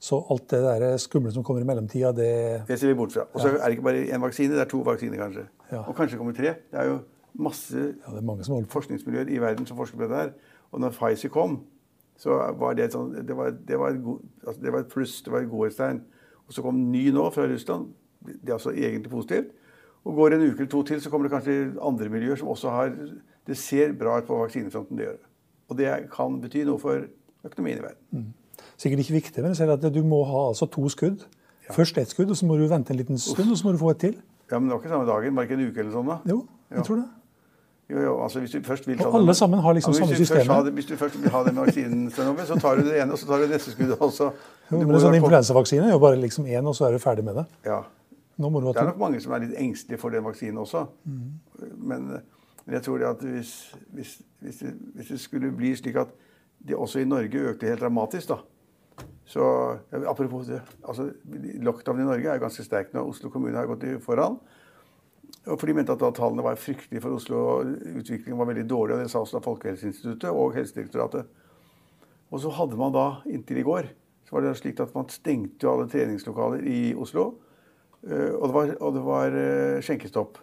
Så 0.00 0.16
alt 0.32 0.46
det 0.48 0.62
der 0.64 0.96
skumle 0.96 1.32
som 1.32 1.44
kommer 1.44 1.60
i 1.60 1.66
mellomtida, 1.68 2.12
det 2.16 2.62
Det 2.68 2.78
ser 2.80 2.88
vi 2.88 2.94
bort 2.94 3.12
fra. 3.12 3.26
Og 3.34 3.40
så 3.40 3.48
er 3.48 3.64
det 3.64 3.76
ikke 3.76 3.84
bare 3.84 4.04
én 4.08 4.22
vaksine, 4.22 4.54
det 4.54 4.62
er 4.62 4.70
to 4.70 4.80
vaksiner 4.84 5.20
kanskje. 5.20 5.44
Ja. 5.72 5.82
Og 5.82 5.96
kanskje 5.96 6.16
kommer 6.18 6.32
tre. 6.32 6.54
Det 6.72 6.80
er 6.80 6.88
jo 6.88 6.98
masse 7.34 7.76
Ja, 7.76 8.14
det 8.14 8.22
er 8.24 8.64
forskningsmiljøer 8.68 9.28
i 9.28 9.38
verden 9.38 9.66
som 9.66 9.76
forsker 9.76 9.98
på 9.98 10.08
det 10.08 10.10
der. 10.10 10.32
Og 10.72 10.80
når 10.80 10.90
Pfizer 10.90 11.28
kom, 11.28 11.60
så 12.16 12.38
var 12.58 12.74
det 12.74 12.84
et 12.84 12.96
sånn 12.96 13.12
Det 13.26 13.36
var, 13.36 13.50
det 13.50 13.78
var, 13.78 13.90
et, 13.90 14.02
god, 14.04 14.18
altså 14.46 14.62
det 14.62 14.72
var 14.72 14.78
et 14.80 14.88
pluss, 14.92 15.22
det 15.22 15.32
var 15.32 15.44
et 15.44 15.50
godhetstegn. 15.50 16.02
Og 16.46 16.54
så 16.54 16.62
kom 16.62 16.80
ny 16.92 17.10
nå 17.10 17.30
fra 17.30 17.46
Russland. 17.46 17.92
Det 18.24 18.48
er 18.48 18.56
altså 18.56 18.72
egentlig 18.72 19.10
positivt. 19.10 19.52
Og 20.04 20.14
går 20.16 20.34
en 20.34 20.48
uke 20.48 20.62
eller 20.62 20.70
to 20.70 20.82
til, 20.82 21.00
så 21.00 21.10
kommer 21.10 21.28
det 21.28 21.36
kanskje 21.36 21.76
andre 21.76 22.08
miljøer 22.08 22.36
som 22.36 22.48
også 22.48 22.70
har 22.70 22.96
Det 23.46 23.56
ser 23.56 23.92
bra 23.92 24.18
ut 24.18 24.24
på 24.24 24.36
vaksinefronten, 24.36 24.96
det 24.96 25.04
gjør 25.04 25.12
det. 25.12 25.26
Og 25.68 25.78
det 25.78 26.10
kan 26.12 26.40
bety 26.40 26.64
noe 26.64 26.78
for 26.78 27.06
økonomien 27.44 27.78
i 27.78 27.82
verden. 27.82 28.34
Sikkert 28.80 29.02
ikke 29.04 29.12
viktig, 29.18 29.42
men 29.44 29.52
jeg 29.52 29.60
ser 29.60 29.72
at 29.74 29.82
du 29.92 30.00
må 30.06 30.22
ha 30.24 30.46
altså 30.48 30.66
to 30.72 30.88
skudd. 30.88 31.26
Først 31.70 31.98
ett 32.00 32.10
skudd, 32.10 32.30
og 32.32 32.36
så 32.38 32.46
må 32.48 32.56
du 32.56 32.66
vente 32.70 32.94
en 32.94 32.98
liten 32.98 33.18
stund, 33.20 33.50
og 33.52 33.58
så 33.58 33.66
må 33.66 33.72
du 33.76 33.78
få 33.78 33.90
et 33.94 33.98
til. 34.08 34.14
Ja, 34.50 34.58
Men 34.58 34.68
det 34.68 34.74
var 34.74 34.80
ikke 34.80 34.92
samme 34.94 35.06
dagen, 35.06 35.36
var 35.36 35.44
det 35.44 35.50
ikke 35.50 35.60
en 35.60 35.68
uke 35.70 35.82
eller 35.82 35.92
sånn, 35.92 36.06
da? 36.08 36.16
Jo, 36.26 36.46
jeg 36.70 36.78
Ja. 36.78 36.82
tror 36.82 36.96
det. 36.96 37.08
Jo, 37.90 37.98
jo, 38.00 38.22
altså 38.22 38.40
hvis 38.40 38.50
du 38.50 38.62
først 38.62 38.86
vil 38.86 39.02
Og 39.06 39.14
alle 39.14 39.34
sammen 39.34 39.60
har 39.60 39.72
liksom 39.74 39.94
Ja, 39.94 39.98
samme 39.98 40.16
systemet. 40.16 40.72
Hvis 40.74 40.86
du 40.86 40.96
først 40.96 41.22
vil 41.22 41.30
ha 41.30 41.44
den 41.44 41.56
vaksinen, 41.56 42.10
så 42.10 42.60
tar 42.60 42.76
du 42.76 42.82
det 42.82 43.02
ene, 43.02 43.12
og 43.12 43.18
så 43.18 43.26
tar 43.26 43.38
du 43.38 43.46
neste 43.46 43.70
skuddet 43.70 43.98
også. 43.98 44.32
Jo, 44.70 44.78
men 44.78 44.94
en 44.94 45.00
sånn 45.00 45.14
influensavaksine 45.14 45.86
er 45.86 45.90
jo 45.90 45.98
bare 45.98 46.16
liksom 46.16 46.46
én, 46.46 46.66
og 46.66 46.74
så 46.74 46.86
er 46.86 46.92
du 46.92 46.98
ferdig 46.98 47.24
med 47.24 47.34
det. 47.34 47.46
Ja. 47.64 47.82
Det 48.38 48.46
er 48.46 48.84
nok 48.84 48.98
mange 48.98 49.20
som 49.20 49.32
er 49.32 49.38
litt 49.38 49.54
engstelige 49.58 49.98
for 49.98 50.08
den 50.10 50.24
vaksinen 50.24 50.58
også. 50.58 50.86
Mm. 51.04 51.40
Men, 51.76 52.06
men 52.66 52.74
jeg 52.74 52.82
tror 52.82 52.98
det 52.98 53.06
at 53.06 53.20
hvis, 53.20 53.74
hvis, 53.92 54.22
hvis, 54.40 54.56
det, 54.56 54.74
hvis 54.94 55.08
det 55.08 55.20
skulle 55.20 55.52
bli 55.52 55.76
slik 55.76 55.96
at 55.96 56.08
det 56.68 56.76
også 56.76 57.00
i 57.00 57.04
Norge 57.04 57.34
økte 57.34 57.66
helt 57.66 57.80
dramatisk, 57.80 58.28
da 58.28 58.34
så 59.30 59.44
ja, 59.92 60.00
Apropos 60.10 60.48
det. 60.50 60.60
altså 60.82 61.08
Lockdown 61.62 62.00
i 62.02 62.06
Norge 62.08 62.26
er 62.32 62.38
jo 62.40 62.44
ganske 62.46 62.64
sterk 62.66 62.90
nå. 62.96 63.04
Oslo 63.12 63.30
kommune 63.30 63.56
har 63.58 63.68
gått 63.70 63.84
i 63.86 63.92
foran. 64.02 64.40
Og 65.46 65.54
for 65.56 65.66
de 65.70 65.74
mente 65.78 65.94
at 65.94 66.02
da 66.02 66.10
tallene 66.12 66.42
var 66.44 66.58
fryktelige 66.60 67.00
for 67.04 67.14
Oslo, 67.16 67.38
og 67.60 67.70
utviklingen 68.00 68.38
var 68.40 68.48
veldig 68.50 68.66
dårlig. 68.68 68.96
Og 68.96 69.04
det 69.04 69.10
sa 69.12 69.22
også 69.22 69.38
da 69.38 69.44
Folkehelseinstituttet 69.46 70.30
og 70.34 70.56
Helsedirektoratet. 70.58 71.30
Og 72.30 72.42
så 72.42 72.50
hadde 72.58 72.76
man 72.78 72.92
da, 72.94 73.06
inntil 73.30 73.62
i 73.62 73.66
går, 73.66 73.88
så 74.26 74.36
var 74.36 74.44
det 74.44 74.56
slik 74.58 74.82
at 74.84 74.92
man 74.94 75.08
stengte 75.10 75.66
jo 75.66 75.72
alle 75.76 75.88
treningslokaler 75.90 76.66
i 76.70 76.80
Oslo. 76.98 77.30
Eh, 78.06 78.34
Og 78.36 78.44
det 78.48 78.54
var, 78.54 78.74
og 78.80 78.94
det 78.98 79.02
var 79.06 79.38
eh, 79.40 79.80
skjenkestopp. 79.86 80.38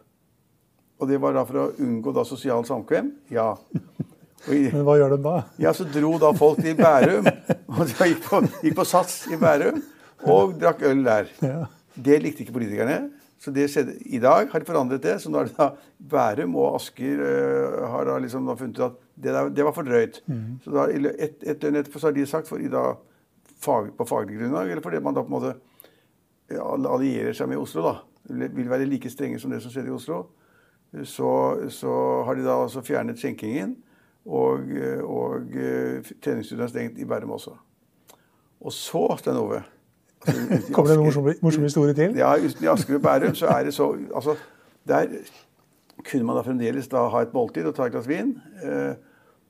Og 0.99 1.07
det 1.11 1.19
var 1.21 1.35
da 1.37 1.43
for 1.45 1.61
å 1.61 1.67
unngå 1.83 2.11
da 2.15 2.23
sosial 2.25 2.65
samkvem? 2.65 3.11
Ja. 3.29 3.51
I, 4.53 4.69
Men 4.71 4.83
hva 4.87 4.95
gjør 4.99 5.13
de 5.15 5.21
da? 5.25 5.35
ja, 5.59 5.71
så 5.75 5.83
dro 5.91 6.13
da 6.21 6.29
folk 6.37 6.59
til 6.63 6.75
Bærum, 6.77 7.25
og 7.77 7.85
de 7.85 8.09
gikk 8.09 8.23
på, 8.25 8.41
gikk 8.63 8.75
på 8.79 8.85
Sats 8.87 9.27
i 9.29 9.37
Bærum 9.39 9.79
og 10.25 10.55
drakk 10.61 10.81
øl 10.89 11.03
der. 11.05 11.29
Ja. 11.45 11.65
Det 11.93 12.19
likte 12.23 12.43
ikke 12.43 12.55
politikerne. 12.57 12.97
Så 13.37 13.51
det 13.53 13.67
skjedde. 13.69 13.93
I 14.09 14.19
dag 14.21 14.49
har 14.49 14.59
de 14.59 14.65
forandret 14.65 15.03
det. 15.03 15.19
Så 15.21 15.29
nå 15.29 15.43
er 15.43 15.49
det 15.49 15.57
da 15.57 15.69
Bærum 15.97 16.55
og 16.57 16.79
Asker 16.79 17.21
uh, 17.21 17.83
har 17.93 18.09
da 18.09 18.17
liksom 18.23 18.49
da 18.49 18.57
funnet 18.57 18.79
ut 18.79 18.87
at 18.87 18.97
det, 19.13 19.33
der, 19.33 19.51
det 19.53 19.65
var 19.65 19.75
for 19.75 19.85
drøyt. 19.85 20.21
Så 20.63 20.73
da 20.73 20.87
et, 20.89 21.37
et 21.41 21.61
døgn 21.61 21.77
etterpå 21.81 22.01
så 22.01 22.09
har 22.09 22.17
de 22.17 22.25
sagt, 22.29 22.49
for 22.49 22.61
i 22.61 22.71
dag, 22.71 22.97
fag, 23.61 23.93
på 23.97 24.09
faglig 24.09 24.39
grunnlag, 24.39 24.71
eller 24.71 24.85
fordi 24.85 25.01
man 25.01 25.17
da 25.17 25.25
på 25.25 25.31
en 25.31 25.37
måte 25.37 25.55
allierer 26.93 27.33
seg 27.37 27.49
med 27.49 27.61
Oslo, 27.61 27.83
da, 27.85 27.95
vil 28.29 28.69
være 28.69 28.85
like 28.89 29.09
strenge 29.09 29.39
som 29.41 29.53
det 29.53 29.61
som 29.63 29.73
skjedde 29.73 29.89
i 29.89 29.95
Oslo, 29.95 30.21
så, 31.03 31.31
så 31.73 31.93
har 32.25 32.37
de 32.37 32.45
da 32.45 32.61
altså 32.63 32.85
fjernet 32.85 33.19
skjenkingen. 33.19 33.75
Og, 34.27 34.71
eh, 34.75 34.99
og 35.07 35.53
eh, 35.55 36.03
treningsstudioet 36.19 36.65
er 36.65 36.71
stengt 36.73 36.97
i 36.99 37.07
Bærum 37.07 37.31
også. 37.37 37.53
Og 38.61 38.73
så, 38.73 39.03
Stein 39.19 39.37
Ove 39.37 39.61
altså, 40.27 40.71
Kommer 40.73 40.91
det 40.91 40.97
en 40.97 41.03
morsom, 41.05 41.27
morsom 41.41 41.63
historie 41.63 41.93
til? 41.93 42.15
ja, 42.17 42.33
uten 42.35 42.63
i 42.63 42.71
Asker 42.71 42.97
og 42.97 43.01
Bærum 43.01 43.35
så 43.35 43.51
er 43.53 43.67
det 43.67 43.73
så 43.73 43.91
altså, 44.15 44.35
Der 44.87 45.07
kunne 46.05 46.23
man 46.23 46.37
da 46.37 46.41
fremdeles 46.45 46.87
da 46.87 47.07
ha 47.09 47.21
et 47.21 47.33
måltid 47.33 47.65
og 47.65 47.75
ta 47.75 47.87
et 47.87 47.91
glass 47.91 48.07
vin. 48.07 48.35
Eh, 48.63 48.93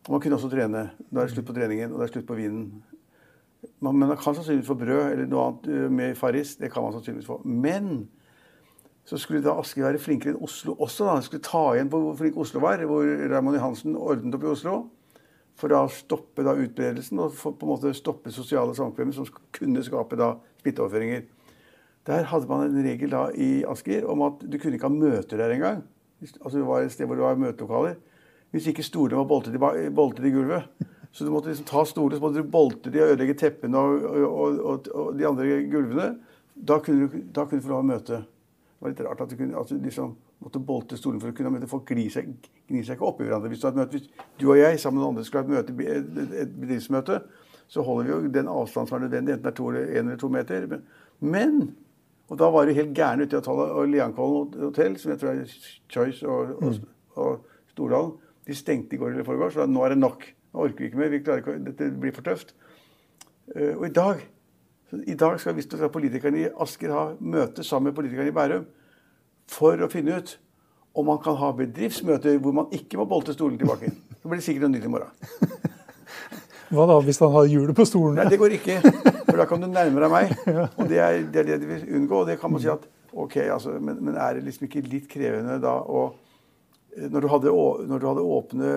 og 0.07 0.13
man 0.15 0.21
kunne 0.23 0.37
også 0.37 0.49
trene. 0.49 0.89
Da 1.11 1.19
er 1.19 1.27
det 1.27 1.33
slutt 1.35 1.45
på 1.49 1.53
treningen, 1.53 1.91
og 1.91 1.99
det 1.99 2.07
er 2.07 2.13
slutt 2.13 2.27
på 2.27 2.37
vinen. 2.37 2.83
Man, 3.79 3.97
men 3.97 4.07
man 4.07 4.17
kan 4.17 4.35
sannsynligvis 4.35 4.69
få 4.69 4.77
brød 4.79 5.11
eller 5.11 5.27
noe 5.27 5.47
annet 5.49 5.67
eh, 5.67 5.89
med 5.91 6.15
Farris. 6.15 6.55
Det 6.55 6.71
kan 6.71 6.85
man 6.85 6.95
sannsynligvis 6.95 7.27
få. 7.27 7.41
Men 7.43 8.07
så 9.07 9.19
skulle 9.19 9.43
da 9.43 9.57
Asker 9.59 9.85
være 9.85 9.99
flinkere 10.03 10.33
enn 10.33 10.43
Oslo 10.43 10.75
også. 10.79 11.05
da. 11.05 11.17
De 11.19 11.27
skulle 11.27 11.43
ta 11.43 11.63
igjen 11.75 11.91
på 11.91 11.99
hvor 12.03 12.15
flink 12.19 12.39
Oslo 12.39 12.63
var, 12.63 12.83
hvor 12.87 13.03
Raymond 13.03 13.59
Johansen 13.59 13.95
ordnet 13.95 14.35
opp 14.35 14.47
i 14.47 14.51
Oslo. 14.51 14.77
For 15.57 15.73
å 15.73 15.87
stoppe 15.89 16.45
da 16.45 16.53
utbredelsen 16.53 17.19
og 17.23 17.33
for, 17.33 17.55
på 17.57 17.65
en 17.65 17.73
måte 17.73 17.93
stoppe 17.97 18.33
sosiale 18.33 18.75
samkvemmer 18.77 19.15
som 19.15 19.29
kunne 19.55 19.81
skape 19.85 20.19
da 20.19 20.35
smitteoverføringer. 20.61 21.23
Der 22.07 22.27
hadde 22.29 22.47
man 22.47 22.67
en 22.67 22.85
regel 22.85 23.11
da 23.11 23.27
i 23.33 23.63
Asker 23.67 24.05
om 24.07 24.21
at 24.27 24.43
du 24.45 24.59
kunne 24.61 24.77
ikke 24.77 24.87
ha 24.87 24.93
møter 24.93 25.41
der 25.41 25.55
engang. 25.55 25.81
Altså 26.21 26.59
det 26.59 26.67
var 26.67 26.85
et 26.85 26.93
sted 26.93 27.09
hvor 27.09 27.19
det 27.19 27.25
var 27.25 27.41
møtelokaler. 27.41 27.97
Hvis 28.53 28.69
ikke 28.71 28.85
stolene 28.85 29.19
var 29.19 29.27
boltet 29.27 29.57
i, 29.57 29.89
boltet 29.91 30.29
i 30.29 30.31
gulvet. 30.31 30.69
Så 31.11 31.25
du 31.25 31.33
måtte 31.33 31.49
liksom 31.49 31.67
ta 31.67 31.83
stolene, 31.87 32.19
så 32.19 32.23
måtte 32.23 32.43
du 32.43 32.53
bolte 32.53 32.93
de 32.93 33.01
og 33.01 33.11
ødelegge 33.11 33.35
teppene 33.41 33.81
og, 33.81 34.05
og, 34.27 34.61
og, 34.61 34.87
og 34.93 35.11
de 35.17 35.27
andre 35.27 35.59
gulvene. 35.71 36.07
Da 36.53 36.79
kunne, 36.83 37.07
du, 37.07 37.19
da 37.33 37.45
kunne 37.45 37.59
du 37.59 37.65
få 37.65 37.73
lov 37.73 37.83
å 37.83 37.89
møte. 37.91 38.21
Det 38.21 38.85
var 38.85 38.93
litt 38.93 39.03
rart 39.05 39.23
at 39.25 39.33
du 39.33 39.37
kunne, 39.39 39.65
du 39.67 39.77
liksom 39.81 40.15
måtte 40.43 40.61
bolte 40.61 40.97
stolen 40.99 41.21
for 41.21 41.31
å 41.31 41.35
kunne 41.37 41.49
ha 41.49 41.55
møte. 41.55 41.69
Folk 41.71 41.87
gnir 41.89 42.11
seg, 42.13 42.29
gnir 42.69 42.85
seg 42.85 42.97
ikke 42.97 43.07
opp 43.09 43.21
i 43.21 43.27
hverandre. 43.27 43.49
Hvis 43.51 43.63
du, 43.63 43.67
møte, 43.73 43.97
hvis 43.97 44.07
du 44.37 44.47
og 44.51 44.59
jeg 44.59 44.79
sammen 44.81 45.01
med 45.01 45.09
andre 45.09 45.25
skulle 45.27 45.43
ha 45.43 45.63
et, 45.63 45.73
møte, 45.73 46.27
et, 46.43 46.53
bedriftsmøte, 46.61 47.19
så 47.67 47.83
holder 47.83 48.07
vi 48.07 48.13
jo 48.13 48.35
den 48.37 48.51
avstanden 48.51 48.91
som 48.91 48.99
er 48.99 49.07
nødvendig, 49.07 49.33
enten 49.35 49.47
det 49.47 49.51
er 49.51 49.57
to 49.57 49.67
eller 49.71 49.89
en 49.91 50.05
eller 50.05 50.21
to 50.21 50.29
meter. 50.31 50.69
Men, 50.71 50.85
men 51.19 51.59
og 52.27 52.39
da 52.39 52.49
var 52.51 52.67
det 52.67 52.75
helt 52.75 52.95
gæren 52.95 53.23
ute 53.23 53.37
i 53.37 53.39
Atala 53.39 53.67
og 53.79 53.91
Liankollen 53.91 54.55
hotell, 54.67 54.97
som 54.99 55.13
jeg 55.13 55.21
tror 55.21 55.33
er 55.33 55.51
Choice 55.91 56.27
og, 56.27 56.57
og, 56.63 56.79
og 57.15 57.45
Stordalen. 57.71 58.15
De 58.47 58.55
stengte 58.55 58.95
i 58.95 58.99
går 58.99 59.13
eller 59.13 59.27
foregår, 59.27 59.51
så 59.51 59.63
da, 59.63 59.67
nå 59.71 59.83
er 59.83 59.95
det 59.95 59.99
nok. 59.99 60.25
Nå 60.53 60.63
orker 60.63 60.83
vi 60.83 60.89
ikke 60.89 60.99
mer. 60.99 61.11
vi 61.11 61.21
klarer 61.23 61.43
ikke, 61.43 61.59
Dette 61.65 61.91
blir 61.99 62.15
for 62.15 62.27
tøft. 62.27 62.53
Uh, 63.55 63.77
og 63.77 63.85
i 63.87 63.93
dag 63.95 64.25
I 65.07 65.15
dag 65.19 65.39
skal 65.39 65.55
visstnok 65.55 65.91
politikerne 65.91 66.39
i 66.39 66.49
Asker 66.63 66.91
ha 66.95 67.01
møte 67.19 67.63
sammen 67.63 67.89
med 67.89 67.95
politikerne 67.95 68.31
i 68.31 68.35
Bærum 68.35 68.67
for 69.51 69.79
å 69.83 69.89
finne 69.91 70.19
ut 70.19 70.35
om 70.97 71.07
man 71.07 71.19
kan 71.21 71.37
ha 71.39 71.51
bedriftsmøter 71.55 72.39
hvor 72.41 72.55
man 72.57 72.71
ikke 72.73 72.99
må 72.99 73.05
bolte 73.09 73.35
stolen 73.35 73.59
tilbake. 73.61 73.91
Det 74.21 74.31
blir 74.31 74.43
sikkert 74.43 74.67
noe 74.67 74.73
nytt 74.75 74.87
i 74.87 74.91
morgen. 74.91 75.11
Hva 76.73 76.83
da 76.89 76.97
hvis 77.05 77.21
han 77.23 77.31
har 77.31 77.45
hjulet 77.47 77.77
på 77.77 77.85
stolen? 77.87 78.17
Nei, 78.17 78.25
det 78.27 78.39
går 78.41 78.57
ikke. 78.57 78.81
For 79.21 79.39
da 79.39 79.45
kan 79.47 79.61
du 79.63 79.69
nærme 79.71 80.01
deg 80.03 80.11
meg. 80.11 80.33
Og 80.81 80.89
det 80.89 80.99
er 80.99 81.21
det, 81.21 81.43
er 81.43 81.47
det 81.53 81.59
de 81.61 81.69
vil 81.69 81.85
unngå. 82.01 82.23
Og 82.23 82.27
det 82.27 82.35
kan 82.41 82.51
man 82.51 82.59
si 82.59 82.67
at 82.71 82.83
ok, 83.13 83.37
altså, 83.53 83.77
men, 83.79 84.01
men 84.03 84.17
er 84.19 84.35
det 84.35 84.49
liksom 84.49 84.67
ikke 84.67 84.83
litt 84.89 85.07
krevende 85.11 85.61
da 85.63 85.77
å 85.79 86.09
når 86.97 87.21
du, 87.21 87.27
hadde, 87.29 87.51
når 87.85 88.01
du 88.01 88.05
hadde 88.09 88.21
åpne 88.25 88.69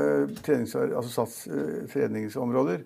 trenings, 0.45 0.75
altså 0.77 1.09
sats, 1.09 1.37
eh, 1.49 1.87
treningsområder, 1.89 2.83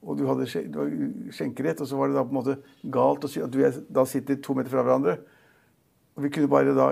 og 0.00 0.16
du 0.16 0.22
hadde 0.24 0.46
skjenkerett, 0.48 1.82
og 1.84 1.90
så 1.90 1.98
var 1.98 2.08
det 2.08 2.16
da 2.16 2.22
på 2.24 2.32
en 2.32 2.38
måte 2.38 2.54
galt 2.94 3.26
å 3.26 3.28
si 3.28 3.42
at 3.44 3.52
du 3.52 3.60
da 3.92 4.06
sitter 4.08 4.38
to 4.40 4.56
meter 4.56 4.72
fra 4.72 4.86
hverandre 4.86 5.18
og 6.18 6.24
Vi 6.24 6.32
kunne 6.34 6.50
bare 6.50 6.74
da 6.74 6.88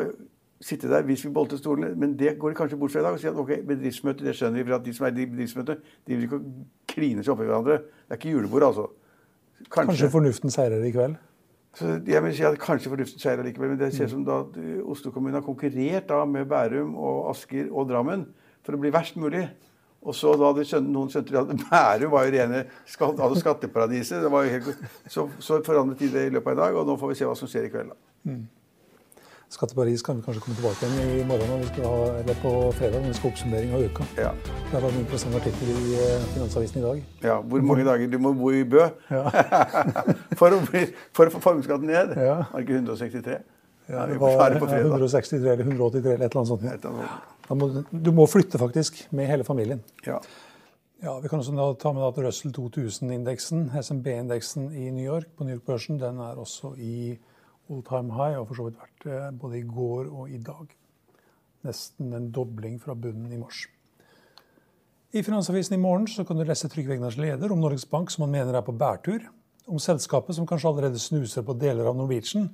sitte 0.61 0.89
der 0.89 1.05
hvis 1.05 1.25
vi 1.25 1.31
bolter 1.33 1.61
stolene, 1.61 1.93
men 1.95 2.15
det 2.19 2.39
går 2.39 2.53
de 2.53 2.59
kanskje 2.59 2.79
bort 2.81 2.93
fra 2.93 3.01
i 3.01 3.03
dag. 3.03 3.13
og 3.13 3.21
si 3.21 3.29
at 3.29 3.37
ok, 3.37 3.53
bedriftsmøte, 3.69 4.25
det 4.25 4.37
skjønner 4.37 4.63
vi, 4.63 4.69
for 4.69 4.79
at 4.79 4.85
de 4.85 4.95
som 4.95 5.07
er 5.07 5.19
i 5.19 5.27
bedriftsmøte, 5.27 5.77
de 6.07 6.17
vil 6.17 6.29
ikke 6.29 6.41
kline 6.89 7.25
seg 7.25 7.35
oppi 7.35 7.49
hverandre. 7.49 7.79
Det 8.07 8.17
er 8.17 8.21
ikke 8.21 8.35
julebord, 8.35 8.69
altså. 8.71 8.87
Kanskje 9.73 10.11
fornuften 10.13 10.53
seirer 10.53 10.85
i 10.85 10.93
kveld? 10.95 11.17
Så 11.77 11.99
jeg 12.09 12.23
vil 12.25 12.35
si 12.37 12.45
at 12.49 12.59
Kanskje 12.61 12.91
fornuften 12.93 13.21
seier 13.21 13.43
likevel, 13.45 13.75
men 13.75 13.81
det 13.81 13.93
ser 13.95 14.09
ut 14.09 14.15
som 14.15 14.25
da 14.25 14.41
at 14.47 14.57
uh, 14.57 14.91
Oslo 14.93 15.13
kommune 15.13 15.37
har 15.37 15.45
konkurrert 15.45 16.09
da 16.09 16.23
med 16.25 16.49
Bærum 16.49 16.95
og 16.97 17.31
Asker 17.35 17.69
og 17.69 17.91
Drammen 17.91 18.25
for 18.65 18.77
å 18.77 18.81
bli 18.81 18.93
verst 18.95 19.19
mulig. 19.21 19.45
Og 20.07 20.15
så 20.15 20.33
da 20.39 20.53
hadde 20.53 20.65
skjønt, 20.69 20.89
noen 20.93 21.11
skjønte 21.13 21.37
at 21.43 21.53
Bærum 21.67 22.15
var 22.15 22.25
jo 22.25 22.33
rene 22.33 22.63
skatt, 22.89 23.21
altså 23.21 23.43
skatteparadiset. 23.43 24.23
Det 24.25 24.33
var 24.33 24.47
jo 24.47 24.55
helt, 24.57 24.87
så, 25.13 25.27
så 25.37 25.61
forandret 25.67 26.01
de 26.01 26.13
det 26.15 26.29
i 26.31 26.33
løpet 26.33 26.55
av 26.55 26.57
i 26.57 26.63
dag, 26.63 26.81
og 26.81 26.89
nå 26.89 26.97
får 27.01 27.13
vi 27.13 27.19
se 27.21 27.29
hva 27.29 27.37
som 27.37 27.51
skjer 27.51 27.69
i 27.69 27.73
kveld. 27.75 27.93
da. 27.93 28.33
Skatteparis 29.55 30.03
kan 30.03 30.17
vi 30.19 30.25
kanskje 30.27 30.43
komme 30.43 30.57
tilbake 30.59 30.89
igjen 30.89 31.11
i 31.21 31.25
morgen 31.29 31.51
når 31.53 31.61
vi 31.63 31.67
skal 31.69 31.85
ha, 31.87 32.07
eller 32.21 32.39
på 32.43 32.53
fredag 32.75 33.03
når 33.03 33.13
vi 33.13 33.17
skal 33.19 33.29
ha 33.29 33.33
oppsummering 33.33 33.75
av 33.77 33.85
uka. 33.87 34.07
Ja. 34.19 34.33
Det 34.73 34.81
var 34.83 34.89
en 34.91 34.99
interessant 35.05 35.37
artikkel 35.39 35.71
i 35.71 35.93
eh, 36.03 36.25
Finansavisen 36.33 36.81
i 36.81 36.85
dag. 36.87 37.05
ja. 37.29 37.37
Hvor 37.41 37.63
mange 37.71 37.85
dager 37.87 38.11
du 38.11 38.19
må 38.19 38.33
bo 38.35 38.51
i 38.51 38.65
Bø 38.67 38.89
bli, 40.71 40.83
for 41.15 41.29
å 41.29 41.35
få 41.37 41.43
formuesskatten 41.45 41.87
ned? 41.93 42.17
Ja. 42.19 42.41
Var 42.51 42.67
ikke 42.67 42.81
163? 42.81 43.39
Ja, 43.87 44.07
det 44.11 44.19
var 44.19 44.59
på 44.59 44.67
163 44.67 45.39
eller 45.39 45.63
183 45.63 46.03
eller 46.17 46.27
et 46.27 46.35
eller 46.35 46.43
annet 46.43 46.51
sånt. 46.51 46.67
Et 46.67 46.91
eller 46.91 47.07
annet. 47.07 47.33
Må, 47.55 47.85
du 48.03 48.11
må 48.11 48.27
flytte 48.27 48.59
faktisk 48.59 49.05
med 49.15 49.31
hele 49.31 49.47
familien. 49.47 49.85
Ja. 50.07 50.19
Ja, 51.05 51.19
Vi 51.23 51.29
kan 51.29 51.39
også 51.39 51.75
ta 51.79 51.93
med 51.93 52.03
at 52.03 52.19
Russell 52.25 52.53
2000-indeksen, 52.57 53.69
SMB-indeksen 53.79 54.73
i 54.75 54.91
New 54.91 55.05
York, 55.05 55.29
på 55.37 55.45
New 55.45 55.55
York-børsen, 55.55 56.01
den 56.01 56.19
er 56.19 56.41
også 56.41 56.73
i 56.81 57.15
all 57.71 57.83
time 57.87 58.13
high, 58.15 58.39
og 58.39 58.49
for 58.49 58.59
så 58.59 58.67
vidt 58.69 58.81
vært 58.81 59.07
det 59.07 59.23
både 59.41 59.61
i 59.61 59.65
går 59.67 60.11
og 60.11 60.31
i 60.31 60.39
dag. 60.43 60.69
Nesten 61.67 62.13
en 62.15 62.31
dobling 62.35 62.79
fra 62.83 62.95
bunnen 62.95 63.33
i 63.33 63.41
mars. 63.41 63.67
I 65.17 65.23
Finansavisen 65.23 65.77
i 65.77 65.81
morgen 65.81 66.07
så 66.11 66.25
kan 66.27 66.37
du 66.37 66.45
lese 66.45 66.69
Trygve 66.69 66.97
Egnars 66.97 67.17
leder 67.17 67.53
om 67.53 67.61
Norges 67.63 67.87
Bank, 67.89 68.11
som 68.11 68.27
han 68.27 68.35
mener 68.35 68.55
er 68.55 68.67
på 68.67 68.77
bærtur. 68.77 69.27
om 69.67 69.79
selskapet 69.83 70.37
som 70.37 70.47
kanskje 70.47 70.69
allerede 70.69 70.99
snuser 70.99 71.43
på 71.43 71.57
deler 71.59 71.89
av 71.91 71.97
Norwegian, 71.99 72.45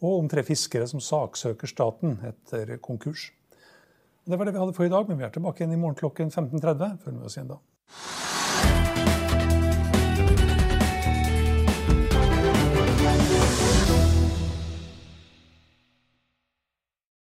og 0.00 0.18
om 0.22 0.28
tre 0.32 0.40
fiskere 0.42 0.88
som 0.88 1.00
saksøker 1.00 1.68
staten 1.68 2.16
etter 2.24 2.78
konkurs. 2.80 3.32
Det 4.24 4.38
var 4.38 4.48
det 4.48 4.54
vi 4.56 4.62
hadde 4.62 4.72
for 4.72 4.88
i 4.88 4.88
dag, 4.88 5.08
men 5.08 5.20
vi 5.20 5.28
er 5.28 5.34
tilbake 5.34 5.60
igjen 5.60 5.76
i 5.76 5.80
morgen 5.82 6.00
klokken 6.00 6.32
15.30. 6.32 6.96
Følg 7.04 7.18
med 7.18 7.28
oss 7.28 7.36
igjen 7.36 7.52
da. 7.52 7.60